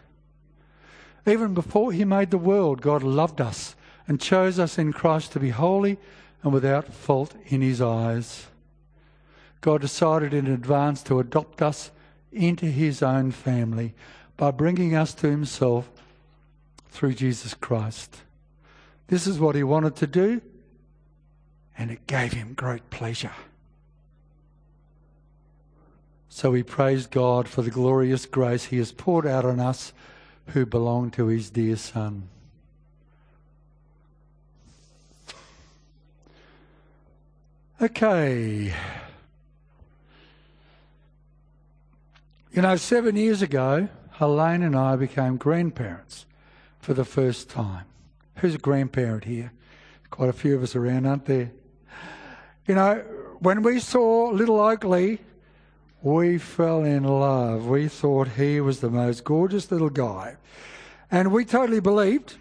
Even 1.27 1.53
before 1.53 1.93
He 1.93 2.05
made 2.05 2.31
the 2.31 2.39
world, 2.39 2.81
God 2.81 3.03
loved 3.03 3.41
us 3.41 3.75
and 4.09 4.21
chose 4.21 4.59
us 4.59 4.79
in 4.79 4.93
Christ 4.93 5.33
to 5.33 5.41
be 5.41 5.51
holy 5.51 5.99
and 6.43 6.53
without 6.53 6.93
fault 6.93 7.35
in 7.47 7.61
his 7.61 7.81
eyes. 7.81 8.47
God 9.61 9.81
decided 9.81 10.33
in 10.33 10.47
advance 10.47 11.03
to 11.05 11.19
adopt 11.19 11.63
us 11.63 11.91
into 12.33 12.67
his 12.67 13.03
own 13.03 13.31
family 13.31 13.95
by 14.37 14.51
bringing 14.51 14.95
us 14.95 15.15
to 15.15 15.31
himself 15.31 15.91
through 16.89 17.15
Jesus 17.15 17.55
Christ. 17.55 18.23
This 19.09 19.27
is 19.27 19.39
what 19.39 19.55
he 19.55 19.63
wanted 19.63 19.97
to 19.97 20.07
do, 20.07 20.41
and 21.79 21.91
it 21.91 22.07
gave 22.07 22.33
him 22.33 22.55
great 22.55 22.91
pleasure. 22.91 23.33
So 26.29 26.51
we 26.51 26.63
praise 26.63 27.07
God 27.07 27.49
for 27.49 27.63
the 27.63 27.71
glorious 27.71 28.27
grace 28.27 28.67
he 28.67 28.79
has 28.79 28.93
poured 28.93 29.27
out 29.27 29.45
on 29.45 29.59
us 29.59 29.93
who 30.49 30.67
belong 30.67 31.11
to 31.13 31.27
his 31.27 31.51
dear 31.51 31.77
Son. 31.77 32.29
Okay. 37.81 38.75
You 42.57 42.63
know, 42.63 42.77
seven 42.77 43.17
years 43.17 43.43
ago, 43.43 43.87
Helene 44.13 44.63
and 44.63 44.75
I 44.75 44.97
became 44.97 45.37
grandparents 45.37 46.25
for 46.79 46.95
the 46.95 47.05
first 47.05 47.51
time. 47.51 47.85
Who's 48.37 48.55
a 48.55 48.59
grandparent 48.59 49.25
here? 49.25 49.53
Quite 50.09 50.31
a 50.31 50.33
few 50.33 50.57
of 50.57 50.63
us 50.63 50.75
around, 50.75 51.05
aren't 51.05 51.27
there? 51.27 51.51
You 52.67 52.77
know, 52.77 53.05
when 53.41 53.61
we 53.61 53.79
saw 53.79 54.31
little 54.31 54.59
Oakley, 54.59 55.19
we 56.01 56.39
fell 56.39 56.83
in 56.83 57.05
love. 57.05 57.67
We 57.67 57.89
thought 57.89 58.29
he 58.29 58.59
was 58.63 58.81
the 58.81 58.89
most 58.89 59.23
gorgeous 59.23 59.71
little 59.71 59.91
guy. 59.91 60.37
And 61.11 61.33
we 61.33 61.45
totally 61.45 61.81
believed 61.81 62.37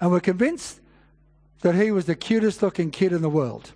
and 0.00 0.12
were 0.12 0.20
convinced 0.20 0.78
that 1.62 1.74
he 1.74 1.90
was 1.90 2.04
the 2.04 2.14
cutest 2.14 2.62
looking 2.62 2.92
kid 2.92 3.12
in 3.12 3.20
the 3.20 3.28
world. 3.28 3.72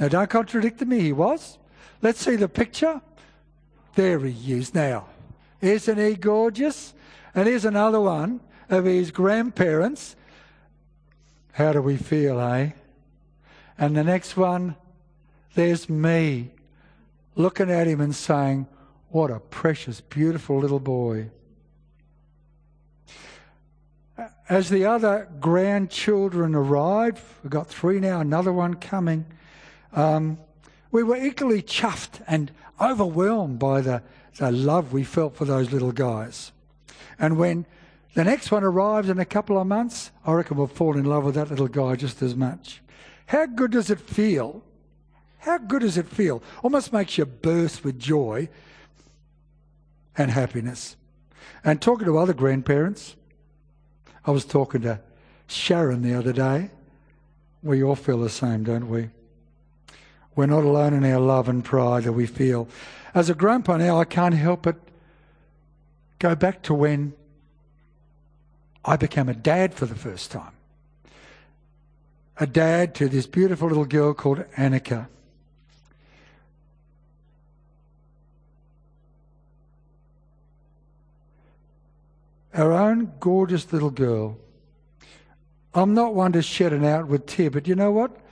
Now, 0.00 0.08
don't 0.08 0.28
contradict 0.28 0.80
me, 0.80 0.98
he 0.98 1.12
was. 1.12 1.58
Let's 2.02 2.18
see 2.18 2.34
the 2.34 2.48
picture. 2.48 3.00
There 3.94 4.18
he 4.20 4.52
is 4.52 4.74
now. 4.74 5.06
Isn't 5.60 5.98
he 5.98 6.14
gorgeous? 6.14 6.94
And 7.34 7.48
here's 7.48 7.64
another 7.64 8.00
one 8.00 8.40
of 8.68 8.84
his 8.84 9.10
grandparents. 9.10 10.16
How 11.52 11.72
do 11.72 11.82
we 11.82 11.96
feel, 11.96 12.40
eh? 12.40 12.70
And 13.76 13.96
the 13.96 14.04
next 14.04 14.36
one, 14.36 14.76
there's 15.54 15.88
me 15.88 16.50
looking 17.34 17.70
at 17.70 17.86
him 17.86 18.00
and 18.00 18.14
saying, 18.14 18.66
What 19.10 19.30
a 19.30 19.40
precious, 19.40 20.00
beautiful 20.00 20.58
little 20.58 20.80
boy. 20.80 21.30
As 24.48 24.70
the 24.70 24.84
other 24.86 25.28
grandchildren 25.40 26.54
arrived, 26.54 27.22
we've 27.42 27.50
got 27.50 27.68
three 27.68 28.00
now, 28.00 28.20
another 28.20 28.52
one 28.52 28.74
coming. 28.74 29.26
Um, 29.92 30.38
we 30.90 31.02
were 31.02 31.16
equally 31.16 31.62
chuffed 31.62 32.22
and 32.26 32.50
overwhelmed 32.80 33.58
by 33.58 33.80
the, 33.80 34.02
the 34.38 34.50
love 34.50 34.92
we 34.92 35.04
felt 35.04 35.36
for 35.36 35.44
those 35.44 35.72
little 35.72 35.92
guys. 35.92 36.52
And 37.18 37.38
when 37.38 37.66
the 38.14 38.24
next 38.24 38.50
one 38.50 38.64
arrives 38.64 39.08
in 39.08 39.18
a 39.18 39.24
couple 39.24 39.60
of 39.60 39.66
months, 39.66 40.10
I 40.24 40.32
reckon 40.32 40.56
we'll 40.56 40.66
fall 40.66 40.96
in 40.96 41.04
love 41.04 41.24
with 41.24 41.34
that 41.34 41.50
little 41.50 41.68
guy 41.68 41.96
just 41.96 42.22
as 42.22 42.34
much. 42.34 42.80
How 43.26 43.46
good 43.46 43.72
does 43.72 43.90
it 43.90 44.00
feel? 44.00 44.62
How 45.40 45.58
good 45.58 45.82
does 45.82 45.98
it 45.98 46.08
feel? 46.08 46.42
Almost 46.62 46.92
makes 46.92 47.18
you 47.18 47.26
burst 47.26 47.84
with 47.84 47.98
joy 47.98 48.48
and 50.16 50.30
happiness. 50.30 50.96
And 51.64 51.80
talking 51.80 52.06
to 52.06 52.18
other 52.18 52.32
grandparents, 52.32 53.16
I 54.24 54.30
was 54.30 54.44
talking 54.44 54.82
to 54.82 55.00
Sharon 55.46 56.02
the 56.02 56.14
other 56.14 56.32
day. 56.32 56.70
We 57.62 57.82
all 57.82 57.96
feel 57.96 58.18
the 58.18 58.30
same, 58.30 58.64
don't 58.64 58.88
we? 58.88 59.10
We're 60.38 60.46
not 60.46 60.62
alone 60.62 60.94
in 60.94 61.04
our 61.04 61.18
love 61.18 61.48
and 61.48 61.64
pride 61.64 62.04
that 62.04 62.12
we 62.12 62.24
feel. 62.24 62.68
As 63.12 63.28
a 63.28 63.34
grandpa 63.34 63.76
now, 63.76 63.98
I 63.98 64.04
can't 64.04 64.36
help 64.36 64.62
but 64.62 64.76
go 66.20 66.36
back 66.36 66.62
to 66.62 66.74
when 66.74 67.14
I 68.84 68.94
became 68.94 69.28
a 69.28 69.34
dad 69.34 69.74
for 69.74 69.84
the 69.84 69.96
first 69.96 70.30
time. 70.30 70.52
A 72.36 72.46
dad 72.46 72.94
to 72.94 73.08
this 73.08 73.26
beautiful 73.26 73.66
little 73.66 73.84
girl 73.84 74.14
called 74.14 74.44
Annika. 74.56 75.08
Our 82.54 82.70
own 82.70 83.10
gorgeous 83.18 83.72
little 83.72 83.90
girl. 83.90 84.38
I'm 85.74 85.94
not 85.94 86.14
one 86.14 86.30
to 86.30 86.42
shed 86.42 86.72
an 86.72 86.84
outward 86.84 87.26
tear, 87.26 87.50
but 87.50 87.66
you 87.66 87.74
know 87.74 87.90
what? 87.90 88.27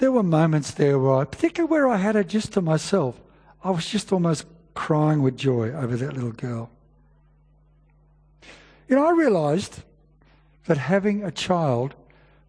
There 0.00 0.10
were 0.10 0.22
moments 0.22 0.72
there 0.72 0.98
where 0.98 1.14
I, 1.14 1.24
particularly 1.24 1.70
where 1.70 1.86
I 1.86 1.98
had 1.98 2.14
her 2.14 2.24
just 2.24 2.54
to 2.54 2.62
myself, 2.62 3.20
I 3.62 3.70
was 3.70 3.86
just 3.86 4.12
almost 4.12 4.46
crying 4.74 5.22
with 5.22 5.36
joy 5.36 5.72
over 5.72 5.94
that 5.94 6.14
little 6.14 6.32
girl. 6.32 6.70
You 8.88 8.96
know, 8.96 9.06
I 9.06 9.12
realised 9.12 9.82
that 10.64 10.78
having 10.78 11.22
a 11.22 11.30
child 11.30 11.94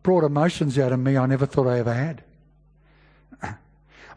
brought 0.02 0.24
emotions 0.24 0.80
out 0.80 0.94
of 0.94 1.00
me 1.00 1.18
I 1.18 1.26
never 1.26 1.46
thought 1.46 1.68
I 1.68 1.80
ever 1.80 1.94
had. 1.94 2.24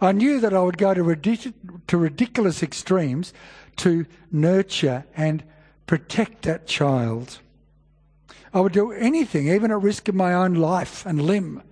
I 0.00 0.12
knew 0.12 0.38
that 0.40 0.54
I 0.54 0.60
would 0.60 0.78
go 0.78 0.94
to, 0.94 1.02
ridic- 1.02 1.54
to 1.88 1.96
ridiculous 1.96 2.62
extremes 2.62 3.32
to 3.76 4.06
nurture 4.30 5.04
and 5.16 5.42
protect 5.86 6.42
that 6.42 6.66
child. 6.66 7.38
I 8.52 8.60
would 8.60 8.72
do 8.72 8.92
anything, 8.92 9.48
even 9.48 9.72
at 9.72 9.82
risk 9.82 10.08
of 10.08 10.14
my 10.14 10.34
own 10.34 10.54
life 10.54 11.04
and 11.04 11.22
limb, 11.22 11.62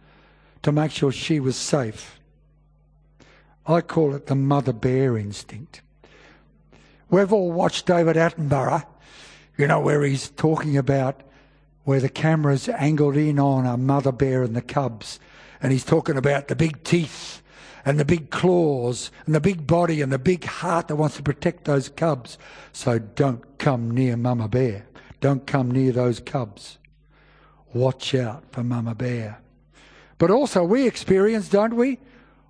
to 0.63 0.73
make 0.73 0.91
sure 0.91 1.13
she 1.13 1.41
was 1.41 1.57
safe. 1.57 2.21
I 3.67 3.81
call 3.81 4.15
it 4.15 4.27
the 4.27 4.35
mother 4.35 4.73
bear 4.73 5.17
instinct. 5.17 5.83
We've 7.11 7.33
all 7.33 7.53
watched 7.53 7.87
David 7.87 8.17
Attenborough, 8.17 8.87
you 9.59 9.67
know, 9.67 9.81
where 9.81 10.03
he's 10.03 10.31
talking 10.31 10.77
about 10.77 11.23
where 11.85 12.01
the 12.01 12.09
camera's 12.09 12.69
angled 12.69 13.17
in 13.17 13.39
on 13.39 13.67
a 13.67 13.77
mother 13.77 14.13
bear 14.13 14.43
and 14.43 14.57
the 14.57 14.63
cubs. 14.63 15.21
And 15.61 15.73
he's 15.73 15.85
talking 15.85 16.17
about 16.17 16.49
the 16.49 16.57
big 16.57 16.83
teeth 16.85 17.43
and 17.85 17.99
the 17.99 18.05
big 18.05 18.31
claws 18.31 19.11
and 19.27 19.35
the 19.35 19.41
big 19.41 19.67
body 19.67 20.01
and 20.01 20.13
the 20.13 20.19
big 20.19 20.45
heart 20.45 20.89
that 20.89 20.97
wants 20.97 21.17
to 21.17 21.23
protect 21.23 21.65
those 21.65 21.89
cubs. 21.89 22.39
So 22.73 22.99
don't 22.99 23.59
come 23.59 23.91
near 23.91 24.17
Mama 24.17 24.49
Bear. 24.49 24.87
Don't 25.21 25.47
come 25.47 25.71
near 25.71 25.93
those 25.93 26.21
cubs. 26.21 26.79
Watch 27.75 28.15
out 28.15 28.45
for 28.51 28.65
Mama 28.65 28.95
Bear. 28.95 29.42
But 30.23 30.31
also, 30.31 30.63
we 30.63 30.87
experience, 30.87 31.49
don't 31.49 31.75
we? 31.75 31.99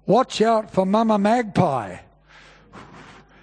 Watch 0.04 0.42
out 0.42 0.70
for 0.70 0.84
Mama 0.84 1.18
Magpie. 1.18 2.00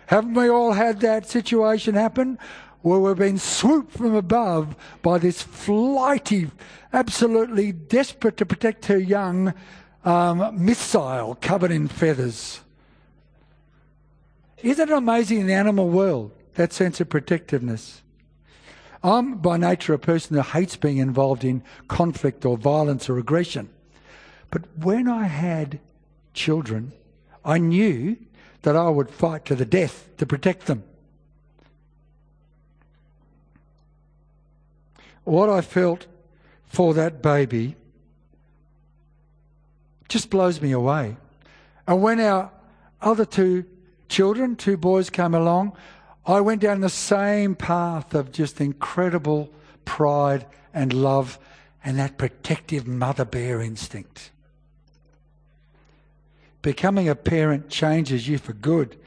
Haven't 0.06 0.36
we 0.36 0.48
all 0.48 0.74
had 0.74 1.00
that 1.00 1.28
situation 1.28 1.96
happen 1.96 2.38
where 2.84 3.00
we've 3.00 3.18
been 3.18 3.40
swooped 3.40 3.92
from 3.92 4.14
above 4.14 4.76
by 5.02 5.18
this 5.18 5.42
flighty, 5.42 6.52
absolutely 6.94 7.72
desperate 7.72 8.38
to 8.38 8.46
protect 8.46 8.86
her 8.86 9.00
young 9.00 9.56
um, 10.06 10.64
missile 10.64 11.36
covered 11.42 11.72
in 11.72 11.88
feathers? 11.88 12.60
Isn't 14.62 14.90
it 14.90 14.96
amazing 14.96 15.40
in 15.40 15.48
the 15.48 15.54
animal 15.54 15.90
world, 15.90 16.34
that 16.54 16.72
sense 16.72 17.02
of 17.02 17.10
protectiveness? 17.10 18.04
I'm 19.04 19.40
by 19.40 19.58
nature 19.58 19.96
a 19.96 19.98
person 19.98 20.36
who 20.36 20.44
hates 20.44 20.76
being 20.76 20.98
involved 20.98 21.44
in 21.44 21.64
conflict 21.88 22.46
or 22.46 22.60
violence 22.60 23.10
or 23.10 23.18
aggression. 23.18 23.70
But 24.52 24.64
when 24.78 25.08
I 25.08 25.26
had 25.26 25.80
children, 26.34 26.94
I 27.46 27.58
knew 27.58 28.18
that 28.64 28.76
I 28.76 28.90
would 28.90 29.10
fight 29.10 29.46
to 29.46 29.56
the 29.56 29.66
death 29.66 30.10
to 30.18 30.26
protect 30.26 30.66
them. 30.66 30.84
What 35.24 35.50
I 35.50 35.62
felt 35.62 36.08
for 36.66 36.94
that 36.96 37.22
baby 37.22 37.76
just 40.08 40.30
blows 40.30 40.62
me 40.62 40.72
away. 40.72 41.18
And 41.88 42.02
when 42.02 42.20
our 42.20 42.52
other 43.02 43.26
two 43.26 43.66
children, 44.08 44.56
two 44.56 44.76
boys, 44.76 45.10
came 45.10 45.36
along, 45.36 45.74
I 46.26 46.42
went 46.42 46.62
down 46.62 46.82
the 46.82 46.90
same 46.90 47.56
path 47.56 48.14
of 48.14 48.32
just 48.32 48.60
incredible 48.60 49.52
pride 49.86 50.46
and 50.74 50.94
love 50.94 51.40
and 51.84 51.98
that 51.98 52.18
protective 52.18 52.88
mother 52.88 53.26
bear 53.26 53.62
instinct. 53.62 54.32
Becoming 56.62 57.08
a 57.08 57.16
parent 57.16 57.70
changes 57.70 58.28
you 58.28 58.38
for 58.38 58.54
good. 58.54 58.98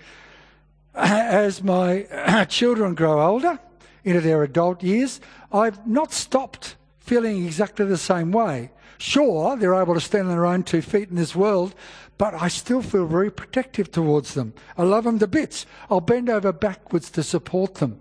As 0.94 1.62
my 1.62 2.46
children 2.48 2.94
grow 2.94 3.20
older, 3.24 3.58
into 4.04 4.20
their 4.20 4.42
adult 4.42 4.82
years, 4.82 5.20
I've 5.52 5.86
not 5.86 6.12
stopped 6.12 6.76
feeling 6.98 7.44
exactly 7.44 7.86
the 7.86 7.96
same 7.96 8.32
way. 8.32 8.70
Sure, 8.98 9.56
they're 9.56 9.80
able 9.80 9.94
to 9.94 10.00
stand 10.00 10.28
on 10.28 10.30
their 10.30 10.46
own 10.46 10.62
two 10.62 10.82
feet 10.82 11.08
in 11.08 11.16
this 11.16 11.34
world, 11.34 11.74
but 12.18 12.34
I 12.34 12.48
still 12.48 12.82
feel 12.82 13.06
very 13.06 13.30
protective 13.30 13.90
towards 13.90 14.34
them. 14.34 14.54
I 14.78 14.84
love 14.84 15.04
them 15.04 15.18
to 15.18 15.26
bits. 15.26 15.66
I'll 15.90 16.00
bend 16.00 16.30
over 16.30 16.52
backwards 16.52 17.10
to 17.12 17.22
support 17.22 17.76
them. 17.76 18.00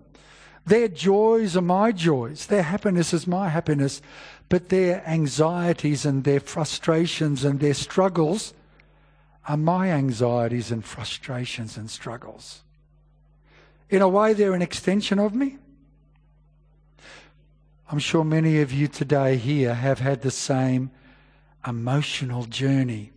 Their 0.66 0.88
joys 0.88 1.58
are 1.58 1.62
my 1.62 1.92
joys. 1.92 2.46
Their 2.46 2.62
happiness 2.62 3.14
is 3.14 3.26
my 3.26 3.50
happiness. 3.50 4.02
But 4.48 4.70
their 4.70 5.04
anxieties 5.08 6.06
and 6.06 6.24
their 6.24 6.40
frustrations 6.40 7.44
and 7.44 7.60
their 7.60 7.74
struggles 7.74 8.54
are 9.48 9.58
my 9.58 9.92
anxieties 9.92 10.72
and 10.72 10.86
frustrations 10.86 11.78
and 11.78 11.90
struggles. 11.90 12.62
In 13.90 14.02
a 14.02 14.08
way, 14.08 14.34
they're 14.34 14.54
an 14.54 14.62
extension 14.62 15.20
of 15.20 15.34
me. 15.34 15.58
I'm 17.92 18.00
sure 18.00 18.24
many 18.24 18.62
of 18.62 18.72
you 18.72 18.88
today 18.88 19.36
here 19.36 19.74
have 19.74 20.00
had 20.00 20.22
the 20.22 20.32
same 20.32 20.92
emotional 21.68 22.46
journey. 22.46 23.12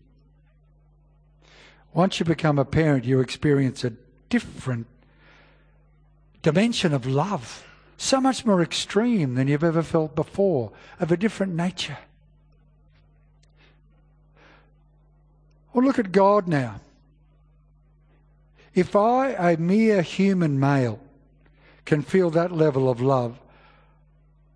Once 1.92 2.18
you 2.18 2.26
become 2.26 2.58
a 2.58 2.64
parent, 2.64 3.04
you 3.04 3.20
experience 3.20 3.84
a 3.84 3.92
different 4.28 4.88
dimension 6.42 6.92
of 6.92 7.06
love, 7.06 7.64
so 7.96 8.20
much 8.20 8.44
more 8.44 8.60
extreme 8.60 9.34
than 9.34 9.46
you've 9.46 9.62
ever 9.62 9.82
felt 9.82 10.16
before, 10.16 10.72
of 10.98 11.12
a 11.12 11.16
different 11.16 11.54
nature. 11.54 11.98
Well, 15.74 15.84
look 15.84 15.98
at 15.98 16.12
God 16.12 16.46
now. 16.46 16.80
If 18.74 18.94
I, 18.94 19.30
a 19.32 19.56
mere 19.56 20.02
human 20.02 20.58
male, 20.58 21.00
can 21.84 22.00
feel 22.00 22.30
that 22.30 22.52
level 22.52 22.88
of 22.88 23.00
love, 23.00 23.40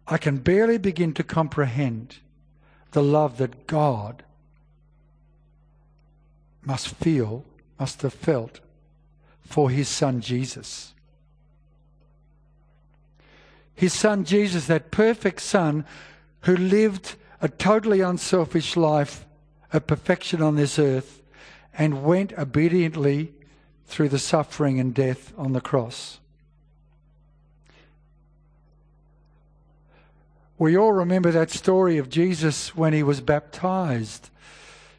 I 0.06 0.16
can 0.16 0.38
barely 0.38 0.78
begin 0.78 1.12
to 1.14 1.24
comprehend 1.24 2.18
the 2.92 3.02
love 3.02 3.36
that 3.38 3.66
God 3.66 4.22
must 6.62 6.88
feel, 6.88 7.44
must 7.78 8.02
have 8.02 8.14
felt 8.14 8.60
for 9.42 9.70
his 9.70 9.88
son 9.88 10.20
Jesus. 10.20 10.94
His 13.74 13.92
son 13.92 14.24
Jesus, 14.24 14.66
that 14.66 14.90
perfect 14.90 15.40
son 15.40 15.84
who 16.42 16.56
lived 16.56 17.16
a 17.40 17.48
totally 17.48 18.00
unselfish 18.00 18.76
life 18.76 19.24
of 19.72 19.86
perfection 19.86 20.42
on 20.42 20.56
this 20.56 20.78
earth 20.78 21.22
and 21.76 22.02
went 22.04 22.32
obediently 22.38 23.32
through 23.86 24.08
the 24.08 24.18
suffering 24.18 24.78
and 24.78 24.94
death 24.94 25.32
on 25.36 25.52
the 25.52 25.60
cross. 25.60 26.20
We 30.58 30.76
all 30.76 30.92
remember 30.92 31.30
that 31.30 31.50
story 31.50 31.98
of 31.98 32.10
Jesus 32.10 32.74
when 32.74 32.92
he 32.92 33.02
was 33.02 33.20
baptized. 33.20 34.30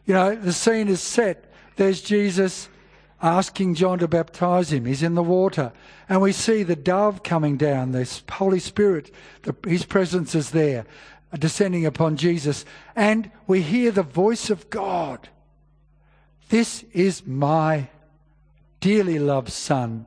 You 0.05 0.13
know, 0.13 0.35
the 0.35 0.53
scene 0.53 0.87
is 0.87 1.01
set. 1.01 1.51
There's 1.75 2.01
Jesus 2.01 2.69
asking 3.21 3.75
John 3.75 3.99
to 3.99 4.07
baptize 4.07 4.71
him. 4.71 4.85
He's 4.85 5.03
in 5.03 5.15
the 5.15 5.23
water. 5.23 5.73
And 6.07 6.21
we 6.21 6.31
see 6.31 6.63
the 6.63 6.77
dove 6.77 7.23
coming 7.23 7.57
down, 7.57 7.91
the 7.91 8.09
Holy 8.31 8.59
Spirit, 8.59 9.13
the, 9.43 9.55
his 9.67 9.85
presence 9.85 10.33
is 10.33 10.51
there, 10.51 10.85
descending 11.37 11.85
upon 11.85 12.17
Jesus. 12.17 12.65
And 12.95 13.29
we 13.45 13.61
hear 13.61 13.91
the 13.91 14.03
voice 14.03 14.49
of 14.49 14.69
God. 14.69 15.29
This 16.49 16.83
is 16.93 17.25
my 17.25 17.89
dearly 18.79 19.19
loved 19.19 19.51
Son 19.51 20.05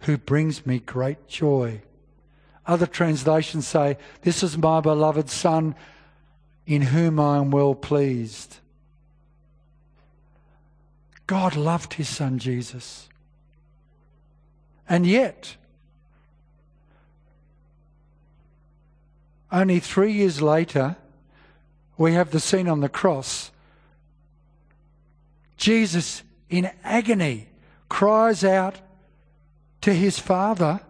who 0.00 0.18
brings 0.18 0.66
me 0.66 0.80
great 0.80 1.28
joy. 1.28 1.82
Other 2.66 2.86
translations 2.86 3.66
say, 3.66 3.96
This 4.22 4.42
is 4.42 4.58
my 4.58 4.80
beloved 4.80 5.30
Son 5.30 5.74
in 6.66 6.82
whom 6.82 7.20
I 7.20 7.38
am 7.38 7.50
well 7.50 7.74
pleased. 7.74 8.58
God 11.26 11.56
loved 11.56 11.94
his 11.94 12.08
Son 12.08 12.38
Jesus. 12.38 13.08
And 14.88 15.06
yet, 15.06 15.56
only 19.50 19.80
three 19.80 20.12
years 20.12 20.42
later, 20.42 20.96
we 21.96 22.12
have 22.12 22.30
the 22.30 22.40
scene 22.40 22.68
on 22.68 22.80
the 22.80 22.88
cross. 22.88 23.50
Jesus, 25.56 26.22
in 26.50 26.70
agony, 26.84 27.48
cries 27.88 28.44
out 28.44 28.76
to 29.80 29.92
his 29.94 30.18
Father, 30.18 30.80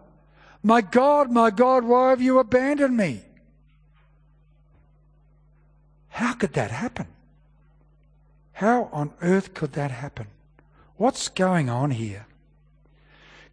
my 0.63 0.81
God, 0.81 1.31
my 1.31 1.51
God, 1.51 1.85
why 1.85 2.09
have 2.09 2.21
you 2.21 2.39
abandoned 2.39 2.97
me? 2.97 3.21
How 6.09 6.33
could 6.33 6.53
that 6.53 6.71
happen? 6.71 7.07
How 8.53 8.89
on 8.91 9.13
earth 9.21 9.53
could 9.53 9.73
that 9.73 9.91
happen? 9.91 10.27
What's 10.95 11.29
going 11.29 11.69
on 11.69 11.91
here? 11.91 12.25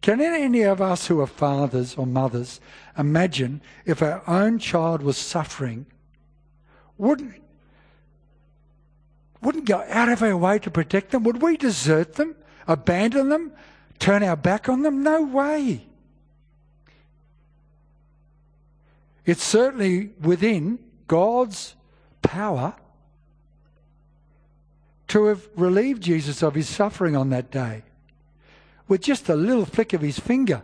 Can 0.05 0.21
any 0.21 0.61
of 0.61 0.83
us 0.83 1.07
who 1.07 1.19
are 1.19 1.25
fathers 1.25 1.95
or 1.95 2.05
mothers 2.05 2.61
imagine 2.95 3.59
if 3.85 4.03
our 4.03 4.21
own 4.29 4.59
child 4.59 5.01
was 5.01 5.17
suffering, 5.17 5.87
wouldn't, 6.95 7.41
wouldn't 9.41 9.65
go 9.65 9.83
out 9.89 10.09
of 10.09 10.21
our 10.21 10.37
way 10.37 10.59
to 10.59 10.69
protect 10.69 11.09
them? 11.09 11.23
Would 11.23 11.41
we 11.41 11.57
desert 11.57 12.13
them, 12.13 12.35
abandon 12.67 13.29
them, 13.29 13.51
turn 13.97 14.21
our 14.21 14.35
back 14.35 14.69
on 14.69 14.83
them? 14.83 15.01
No 15.01 15.23
way. 15.23 15.87
It's 19.25 19.43
certainly 19.43 20.11
within 20.21 20.77
God's 21.07 21.73
power 22.21 22.75
to 25.07 25.25
have 25.25 25.49
relieved 25.55 26.03
Jesus 26.03 26.43
of 26.43 26.53
his 26.53 26.69
suffering 26.69 27.15
on 27.15 27.31
that 27.31 27.49
day. 27.49 27.81
With 28.87 29.01
just 29.01 29.29
a 29.29 29.35
little 29.35 29.65
flick 29.65 29.93
of 29.93 30.01
his 30.01 30.19
finger, 30.19 30.61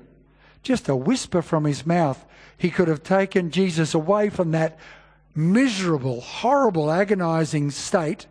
just 0.64 0.88
a 0.88 0.96
whisper 0.96 1.42
from 1.42 1.66
his 1.66 1.86
mouth, 1.86 2.24
he 2.58 2.70
could 2.70 2.88
have 2.88 3.04
taken 3.04 3.50
Jesus 3.50 3.94
away 3.94 4.30
from 4.30 4.52
that 4.52 4.78
miserable, 5.34 6.22
horrible, 6.22 6.92
agonizing 6.92 7.72
state 7.72 8.28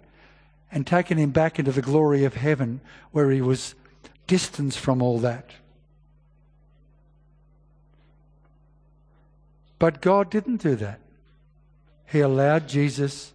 and 0.70 0.86
taken 0.86 1.18
him 1.18 1.30
back 1.30 1.58
into 1.58 1.72
the 1.72 1.82
glory 1.82 2.24
of 2.24 2.34
heaven 2.34 2.80
where 3.10 3.30
he 3.30 3.40
was 3.40 3.74
distanced 4.26 4.78
from 4.78 5.02
all 5.02 5.18
that. 5.18 5.50
But 9.80 10.00
God 10.00 10.30
didn't 10.30 10.58
do 10.58 10.76
that. 10.76 11.00
He 12.06 12.20
allowed 12.20 12.68
Jesus 12.68 13.32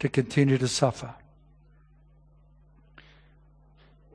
to 0.00 0.08
continue 0.08 0.58
to 0.58 0.68
suffer. 0.68 1.14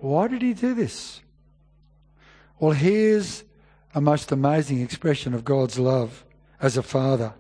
Why 0.02 0.28
did 0.28 0.42
he 0.42 0.54
do 0.54 0.74
this? 0.74 1.22
Well, 2.60 2.72
here's 2.72 3.44
a 3.94 4.02
most 4.02 4.32
amazing 4.32 4.82
expression 4.82 5.34
of 5.34 5.46
God's 5.46 5.78
love 5.78 6.26
as 6.60 6.76
a 6.76 6.84
father. 6.84 7.34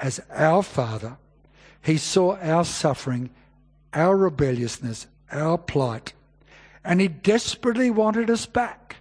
As 0.00 0.20
our 0.30 0.64
father, 0.64 1.16
he 1.80 1.96
saw 1.96 2.36
our 2.38 2.64
suffering, 2.64 3.30
our 3.92 4.16
rebelliousness, 4.16 5.06
our 5.30 5.58
plight, 5.58 6.12
and 6.84 7.00
he 7.00 7.06
desperately 7.06 7.88
wanted 7.88 8.28
us 8.28 8.44
back. 8.44 8.96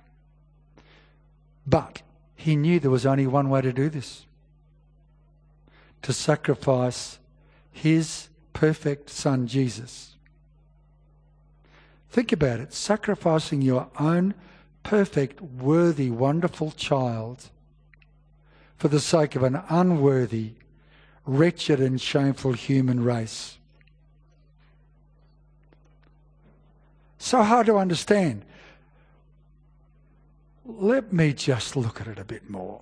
But 1.66 2.04
he 2.36 2.56
knew 2.56 2.80
there 2.80 2.92
was 2.92 3.06
only 3.06 3.26
one 3.26 3.50
way 3.50 3.62
to 3.62 3.74
do 3.74 3.90
this 3.90 4.26
to 6.04 6.14
sacrifice 6.14 7.18
his 7.72 8.30
perfect 8.54 9.10
son, 9.10 9.48
Jesus. 9.48 10.16
Think 12.12 12.34
about 12.34 12.60
it 12.60 12.74
sacrificing 12.74 13.62
your 13.62 13.88
own 13.98 14.34
perfect, 14.84 15.42
worthy, 15.42 16.10
wonderful 16.10 16.72
child 16.72 17.50
for 18.76 18.90
the 18.90 19.00
sake 19.00 19.38
of 19.38 19.44
an 19.44 19.62
unworthy, 19.70 20.54
wretched, 21.26 21.80
and 21.80 22.02
shameful 22.02 22.52
human 22.52 23.02
race. 23.02 23.58
So 27.18 27.44
hard 27.44 27.68
to 27.68 27.78
understand. 27.78 28.44
Let 30.66 31.14
me 31.14 31.32
just 31.32 31.78
look 31.78 32.02
at 32.02 32.08
it 32.08 32.20
a 32.20 32.26
bit 32.26 32.50
more. 32.50 32.82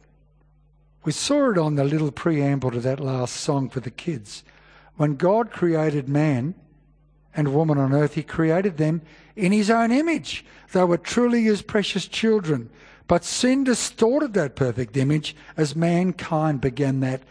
We 1.03 1.11
saw 1.11 1.51
it 1.51 1.57
on 1.57 1.75
the 1.75 1.83
little 1.83 2.11
preamble 2.11 2.71
to 2.71 2.79
that 2.79 2.99
last 2.99 3.35
song 3.35 3.69
for 3.69 3.79
the 3.79 3.91
kids. 3.91 4.43
When 4.95 5.17
God 5.17 5.51
created 5.51 6.09
man 6.09 6.55
and 7.35 7.53
woman 7.53 7.77
on 7.77 7.93
earth, 7.93 8.15
He 8.15 8.23
created 8.23 8.77
them 8.77 9.01
in 9.35 9.51
His 9.51 9.69
own 9.69 9.91
image. 9.91 10.45
They 10.71 10.83
were 10.83 10.97
truly 10.97 11.43
His 11.43 11.61
precious 11.61 12.07
children. 12.07 12.69
But 13.07 13.23
sin 13.23 13.63
distorted 13.63 14.33
that 14.33 14.55
perfect 14.55 14.95
image 14.95 15.35
as 15.57 15.75
mankind 15.75 16.61
began 16.61 16.99
that 16.99 17.23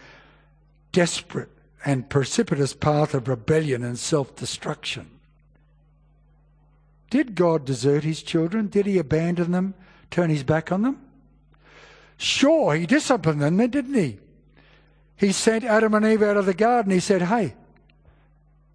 desperate 0.92 1.50
and 1.84 2.08
precipitous 2.08 2.74
path 2.74 3.14
of 3.14 3.28
rebellion 3.28 3.84
and 3.84 3.98
self 3.98 4.34
destruction. 4.34 5.08
Did 7.10 7.34
God 7.34 7.64
desert 7.64 8.04
His 8.04 8.22
children? 8.22 8.66
Did 8.66 8.86
He 8.86 8.98
abandon 8.98 9.52
them? 9.52 9.74
turn 10.10 10.30
his 10.30 10.42
back 10.42 10.72
on 10.72 10.82
them? 10.82 10.98
Sure, 12.16 12.74
he 12.74 12.86
disciplined 12.86 13.40
them, 13.40 13.56
didn't 13.56 13.94
he? 13.94 14.18
He 15.16 15.32
sent 15.32 15.64
Adam 15.64 15.94
and 15.94 16.06
Eve 16.06 16.22
out 16.22 16.36
of 16.36 16.46
the 16.46 16.54
garden. 16.54 16.92
He 16.92 17.00
said, 17.00 17.22
Hey, 17.22 17.54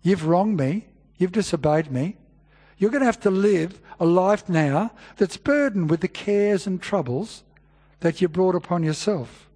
you've 0.02 0.26
wronged 0.26 0.58
me. 0.58 0.86
You've 1.24 1.32
disobeyed 1.32 1.90
me. 1.90 2.18
You're 2.78 2.92
going 2.92 3.00
to 3.00 3.06
have 3.06 3.22
to 3.22 3.32
live 3.32 3.80
a 3.98 4.06
life 4.06 4.50
now 4.50 4.92
that's 5.16 5.38
burdened 5.38 5.90
with 5.90 6.02
the 6.02 6.10
cares 6.10 6.68
and 6.68 6.82
troubles 6.82 7.44
that 8.02 8.22
you 8.22 8.28
brought 8.28 8.56
upon 8.56 8.84
yourself. 8.84 9.48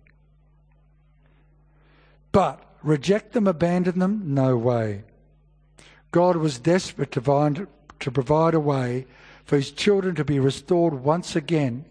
But 2.31 2.63
reject 2.81 3.33
them, 3.33 3.47
abandon 3.47 3.99
them? 3.99 4.33
No 4.33 4.55
way. 4.55 5.03
God 6.11 6.37
was 6.37 6.57
desperate 6.57 7.11
to, 7.11 7.21
find, 7.21 7.67
to 7.99 8.11
provide 8.11 8.53
a 8.53 8.61
way 8.61 9.05
for 9.43 9.57
his 9.57 9.71
children 9.71 10.15
to 10.15 10.23
be 10.23 10.39
restored 10.39 10.93
once 10.93 11.35
again 11.35 11.83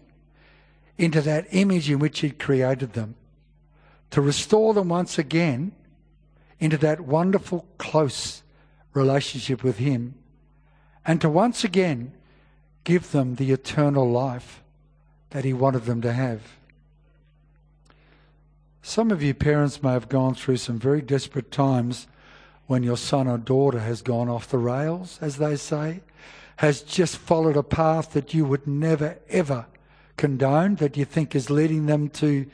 into 0.97 1.21
that 1.21 1.45
image 1.51 1.87
in 1.87 1.99
which 1.99 2.21
he'd 2.21 2.39
created 2.39 2.93
them, 2.93 3.13
to 4.09 4.21
restore 4.21 4.73
them 4.73 4.89
once 4.89 5.19
again 5.19 5.71
into 6.59 6.79
that 6.79 7.01
wonderful, 7.01 7.67
close 7.77 8.41
relationship 8.93 9.63
with 9.63 9.77
him, 9.77 10.15
and 11.05 11.21
to 11.21 11.29
once 11.29 11.63
again 11.63 12.11
give 12.83 13.11
them 13.11 13.35
the 13.35 13.51
eternal 13.51 14.09
life 14.09 14.61
that 15.31 15.45
he 15.45 15.53
wanted 15.53 15.85
them 15.85 16.01
to 16.01 16.13
have. 16.13 16.41
Some 18.81 19.11
of 19.11 19.21
you 19.21 19.33
parents 19.33 19.83
may 19.83 19.91
have 19.91 20.07
gone 20.07 20.35
through 20.35 20.57
some 20.57 20.79
very 20.79 21.01
desperate 21.01 21.51
times 21.51 22.07
when 22.67 22.83
your 22.83 22.97
son 22.97 23.27
or 23.27 23.37
daughter 23.37 23.79
has 23.79 24.01
gone 24.01 24.29
off 24.29 24.49
the 24.49 24.57
rails, 24.57 25.19
as 25.21 25.37
they 25.37 25.55
say, 25.55 26.01
has 26.57 26.81
just 26.81 27.17
followed 27.17 27.57
a 27.57 27.63
path 27.63 28.13
that 28.13 28.33
you 28.33 28.45
would 28.45 28.65
never 28.65 29.17
ever 29.29 29.65
condone, 30.15 30.75
that 30.75 30.97
you 30.97 31.05
think 31.05 31.35
is 31.35 31.49
leading 31.49 31.85
them 31.85 32.09
to, 32.09 32.45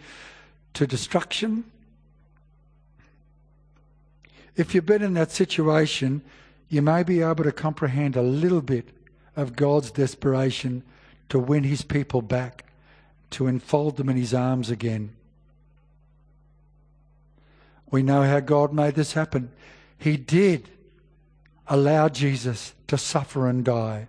to 0.73 0.85
destruction. 0.85 1.63
If 4.55 4.75
you've 4.75 4.85
been 4.85 5.01
in 5.01 5.15
that 5.15 5.31
situation, 5.31 6.21
you 6.69 6.81
may 6.81 7.03
be 7.03 7.21
able 7.21 7.43
to 7.43 7.51
comprehend 7.51 8.15
a 8.15 8.21
little 8.21 8.61
bit 8.61 8.89
of 9.35 9.55
God's 9.55 9.91
desperation 9.91 10.83
to 11.29 11.39
win 11.39 11.63
his 11.63 11.81
people 11.81 12.21
back, 12.21 12.65
to 13.31 13.47
enfold 13.47 13.97
them 13.97 14.09
in 14.09 14.17
his 14.17 14.33
arms 14.33 14.69
again. 14.69 15.11
We 17.89 18.03
know 18.03 18.23
how 18.23 18.39
God 18.39 18.73
made 18.73 18.95
this 18.95 19.13
happen. 19.13 19.51
He 19.97 20.17
did 20.17 20.69
allow 21.67 22.09
Jesus 22.09 22.73
to 22.87 22.97
suffer 22.97 23.47
and 23.47 23.63
die, 23.63 24.07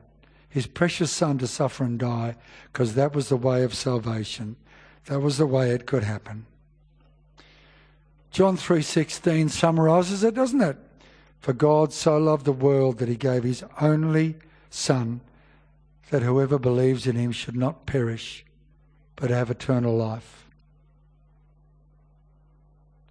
his 0.49 0.67
precious 0.67 1.11
son 1.11 1.39
to 1.39 1.47
suffer 1.47 1.85
and 1.85 1.99
die, 1.99 2.37
because 2.73 2.95
that 2.95 3.15
was 3.15 3.29
the 3.29 3.37
way 3.37 3.63
of 3.63 3.75
salvation. 3.75 4.57
That 5.07 5.21
was 5.21 5.39
the 5.39 5.47
way 5.47 5.71
it 5.71 5.87
could 5.87 6.03
happen. 6.03 6.47
John 8.35 8.57
3:16 8.57 9.49
summarizes 9.49 10.25
it, 10.25 10.35
doesn't 10.35 10.61
it? 10.61 10.77
For 11.39 11.53
God 11.53 11.93
so 11.93 12.19
loved 12.19 12.45
the 12.45 12.51
world 12.51 12.99
that 12.99 13.09
he 13.09 13.15
gave 13.15 13.45
his 13.45 13.63
only 13.81 14.35
son 14.71 15.21
that 16.11 16.23
whoever 16.23 16.59
believes 16.59 17.07
in 17.07 17.15
him 17.15 17.31
should 17.31 17.55
not 17.55 17.87
perish 17.87 18.45
but 19.15 19.31
have 19.31 19.53
eternal 19.53 19.97
life. 19.97 20.49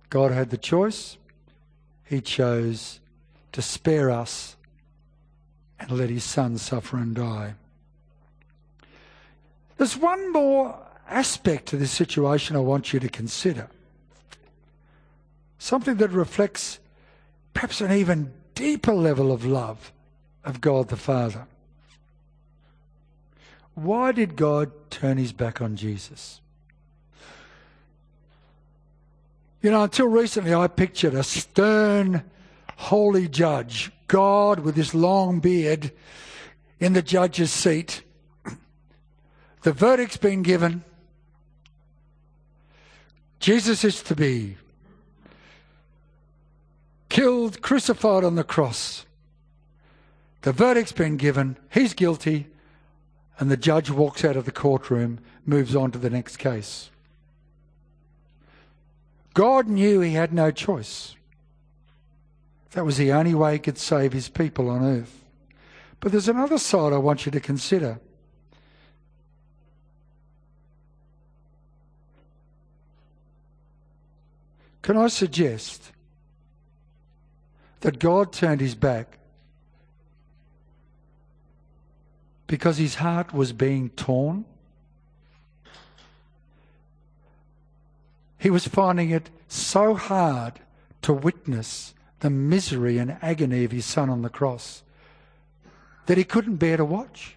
God 0.10 0.34
had 0.34 0.50
the 0.50 0.58
choice. 0.58 1.16
He 2.04 2.20
chose 2.20 3.00
to 3.54 3.62
spare 3.62 4.12
us 4.12 4.58
and 5.80 5.90
let 5.90 6.10
his 6.10 6.26
son 6.26 6.58
suffer 6.58 6.98
and 6.98 7.16
die. 7.16 7.56
There's 9.78 9.96
one 9.96 10.34
more 10.34 10.78
aspect 11.08 11.68
to 11.68 11.78
this 11.78 11.92
situation 11.92 12.58
I 12.58 12.60
want 12.60 12.92
you 12.92 13.00
to 13.00 13.08
consider. 13.08 13.70
Something 15.63 15.95
that 15.95 16.10
reflects 16.10 16.80
perhaps 17.54 17.80
an 17.80 17.89
even 17.89 18.34
deeper 18.54 18.93
level 18.93 19.32
of 19.32 19.45
love 19.45 19.93
of 20.43 20.60
God 20.60 20.89
the 20.89 20.97
Father. 20.97 21.47
Why 23.73 24.12
did 24.12 24.36
God 24.36 24.73
turn 24.89 25.17
his 25.17 25.32
back 25.32 25.62
on 25.62 25.78
Jesus? 25.78 26.41
You 29.62 29.71
know, 29.71 29.84
until 29.84 30.08
recently, 30.08 30.54
I 30.54 30.67
pictured 30.67 31.13
a 31.13 31.23
stern, 31.23 32.30
holy 32.76 33.30
judge, 33.30 33.89
God 34.10 34.60
with 34.60 34.76
his 34.76 34.93
long 34.93 35.39
beard 35.39 35.93
in 36.82 36.91
the 36.91 37.02
judge's 37.02 37.52
seat. 37.52 38.04
The 39.62 39.71
verdict's 39.71 40.17
been 40.17 40.41
given. 40.41 40.84
Jesus 43.39 43.86
is 43.86 44.04
to 44.04 44.13
be 44.13 44.58
killed, 47.13 47.62
crucified 47.62 48.23
on 48.23 48.34
the 48.34 48.43
cross. 48.43 49.06
The 50.41 50.52
verdict's 50.52 50.91
been 50.91 51.15
given. 51.15 51.58
He's 51.71 51.93
guilty. 51.93 52.47
And 53.38 53.52
the 53.52 53.58
judge 53.58 53.91
walks 53.91 54.26
out 54.26 54.36
of 54.36 54.45
the 54.45 54.52
courtroom, 54.52 55.19
moves 55.45 55.76
on 55.76 55.91
to 55.91 55.99
the 55.99 56.10
next 56.10 56.38
case. 56.38 56.89
God 59.36 59.67
knew 59.67 59.99
he 59.99 60.13
had 60.13 60.34
no 60.34 60.49
choice. 60.49 61.15
That 62.71 62.86
was 62.86 62.97
the 62.97 63.12
only 63.12 63.36
way 63.36 63.54
he 63.54 63.60
could 63.60 63.78
save 63.78 64.12
his 64.12 64.30
people 64.30 64.67
on 64.67 64.84
earth. 64.84 65.23
But 65.99 66.12
there's 66.12 66.28
another 66.28 66.58
side 66.58 66.93
I 66.93 66.97
want 66.97 67.28
you 67.28 67.32
to 67.32 67.39
consider. 67.39 67.99
Can 74.82 74.97
I 74.97 75.08
suggest 75.08 75.91
that 77.84 78.00
God 78.00 78.32
turned 78.32 78.62
his 78.62 78.76
back 78.76 79.17
because 82.48 82.78
his 82.78 82.96
heart 82.96 83.34
was 83.34 83.52
being 83.52 83.89
torn? 83.89 84.46
He 88.39 88.50
was 88.50 88.65
finding 88.65 89.10
it 89.10 89.30
so 89.50 89.96
hard 89.96 90.62
to 91.02 91.12
witness 91.12 91.93
the 92.22 92.30
misery 92.30 92.98
and 92.98 93.17
agony 93.22 93.65
of 93.65 93.72
his 93.72 93.86
son 93.86 94.10
on 94.10 94.22
the 94.22 94.30
cross 94.30 94.82
that 96.06 96.17
he 96.17 96.24
couldn't 96.24 96.56
bear 96.56 96.78
to 96.78 96.86
watch. 96.86 97.36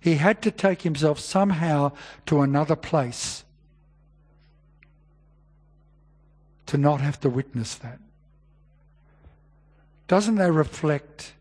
He 0.00 0.14
had 0.14 0.40
to 0.42 0.50
take 0.50 0.80
himself 0.80 1.18
somehow 1.18 1.92
to 2.24 2.40
another 2.40 2.74
place 2.76 3.44
to 6.64 6.78
not 6.78 7.02
have 7.02 7.20
to 7.20 7.28
witness 7.28 7.74
that. 7.74 7.98
Doesn't 10.08 10.36
that 10.36 10.52
reflect 10.52 11.32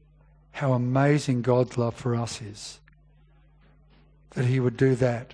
how 0.52 0.74
amazing 0.74 1.42
God's 1.42 1.78
love 1.78 1.96
for 1.96 2.16
us 2.16 2.42
is? 2.42 2.80
That 4.32 4.46
he 4.46 4.60
would 4.60 4.78
do 4.78 4.96
that 4.96 5.34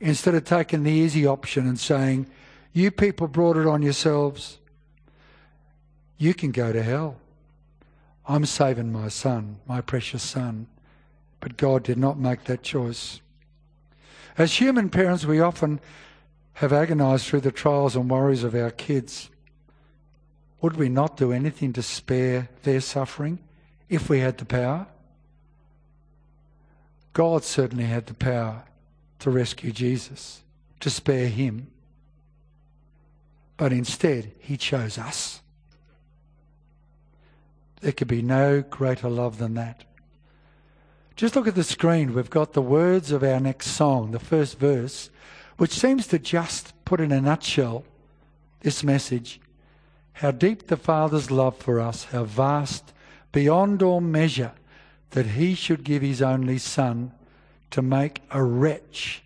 instead 0.00 0.34
of 0.34 0.44
taking 0.44 0.82
the 0.82 0.90
easy 0.90 1.26
option 1.26 1.66
and 1.66 1.78
saying, 1.78 2.26
You 2.72 2.90
people 2.90 3.28
brought 3.28 3.56
it 3.56 3.66
on 3.66 3.82
yourselves. 3.82 4.58
You 6.16 6.34
can 6.34 6.50
go 6.50 6.72
to 6.72 6.82
hell. 6.82 7.16
I'm 8.26 8.46
saving 8.46 8.92
my 8.92 9.08
son, 9.08 9.58
my 9.66 9.80
precious 9.80 10.22
son. 10.22 10.66
But 11.40 11.56
God 11.56 11.82
did 11.82 11.98
not 11.98 12.18
make 12.18 12.44
that 12.44 12.62
choice. 12.62 13.20
As 14.36 14.54
human 14.54 14.90
parents, 14.90 15.24
we 15.24 15.40
often 15.40 15.80
have 16.54 16.72
agonized 16.72 17.26
through 17.26 17.40
the 17.40 17.52
trials 17.52 17.96
and 17.96 18.10
worries 18.10 18.44
of 18.44 18.54
our 18.54 18.70
kids. 18.70 19.29
Would 20.60 20.76
we 20.76 20.88
not 20.88 21.16
do 21.16 21.32
anything 21.32 21.72
to 21.74 21.82
spare 21.82 22.48
their 22.62 22.80
suffering 22.80 23.38
if 23.88 24.08
we 24.08 24.20
had 24.20 24.38
the 24.38 24.44
power? 24.44 24.86
God 27.12 27.44
certainly 27.44 27.84
had 27.84 28.06
the 28.06 28.14
power 28.14 28.64
to 29.20 29.30
rescue 29.30 29.72
Jesus, 29.72 30.42
to 30.80 30.90
spare 30.90 31.28
him. 31.28 31.68
But 33.56 33.72
instead, 33.72 34.32
he 34.38 34.56
chose 34.56 34.96
us. 34.98 35.40
There 37.80 37.92
could 37.92 38.08
be 38.08 38.22
no 38.22 38.62
greater 38.62 39.08
love 39.08 39.38
than 39.38 39.54
that. 39.54 39.84
Just 41.16 41.36
look 41.36 41.48
at 41.48 41.54
the 41.54 41.64
screen. 41.64 42.14
We've 42.14 42.30
got 42.30 42.52
the 42.52 42.62
words 42.62 43.10
of 43.10 43.22
our 43.22 43.40
next 43.40 43.68
song, 43.68 44.12
the 44.12 44.18
first 44.18 44.58
verse, 44.58 45.10
which 45.56 45.72
seems 45.72 46.06
to 46.06 46.18
just 46.18 46.72
put 46.84 47.00
in 47.00 47.12
a 47.12 47.20
nutshell 47.20 47.84
this 48.60 48.82
message. 48.82 49.40
How 50.20 50.32
deep 50.32 50.66
the 50.66 50.76
Father's 50.76 51.30
love 51.30 51.56
for 51.56 51.80
us, 51.80 52.04
how 52.04 52.24
vast, 52.24 52.92
beyond 53.32 53.82
all 53.82 54.02
measure, 54.02 54.52
that 55.12 55.28
he 55.28 55.54
should 55.54 55.82
give 55.82 56.02
his 56.02 56.20
only 56.20 56.58
Son 56.58 57.12
to 57.70 57.80
make 57.80 58.20
a 58.30 58.44
wretch, 58.44 59.22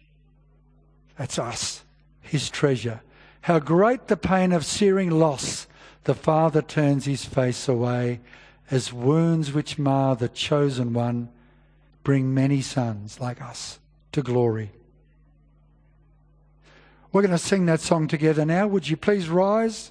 that's 1.19 1.37
us, 1.37 1.83
his 2.21 2.49
treasure. 2.49 3.01
How 3.41 3.59
great 3.59 4.07
the 4.07 4.17
pain 4.17 4.53
of 4.53 4.65
searing 4.65 5.11
loss, 5.11 5.67
the 6.05 6.15
Father 6.15 6.63
turns 6.63 7.07
his 7.07 7.25
face 7.25 7.67
away, 7.67 8.21
as 8.71 8.93
wounds 8.93 9.53
which 9.53 9.77
mar 9.77 10.15
the 10.15 10.29
chosen 10.29 10.93
one 10.93 11.29
bring 12.05 12.33
many 12.33 12.61
sons 12.61 13.19
like 13.19 13.43
us 13.43 13.81
to 14.13 14.23
glory. 14.23 14.71
We're 17.11 17.23
going 17.23 17.33
to 17.33 17.39
sing 17.39 17.67
that 17.67 17.81
song 17.81 18.07
together 18.07 18.45
now. 18.45 18.69
Would 18.69 18.89
you 18.89 18.97
please 18.97 19.29
rise? 19.29 19.91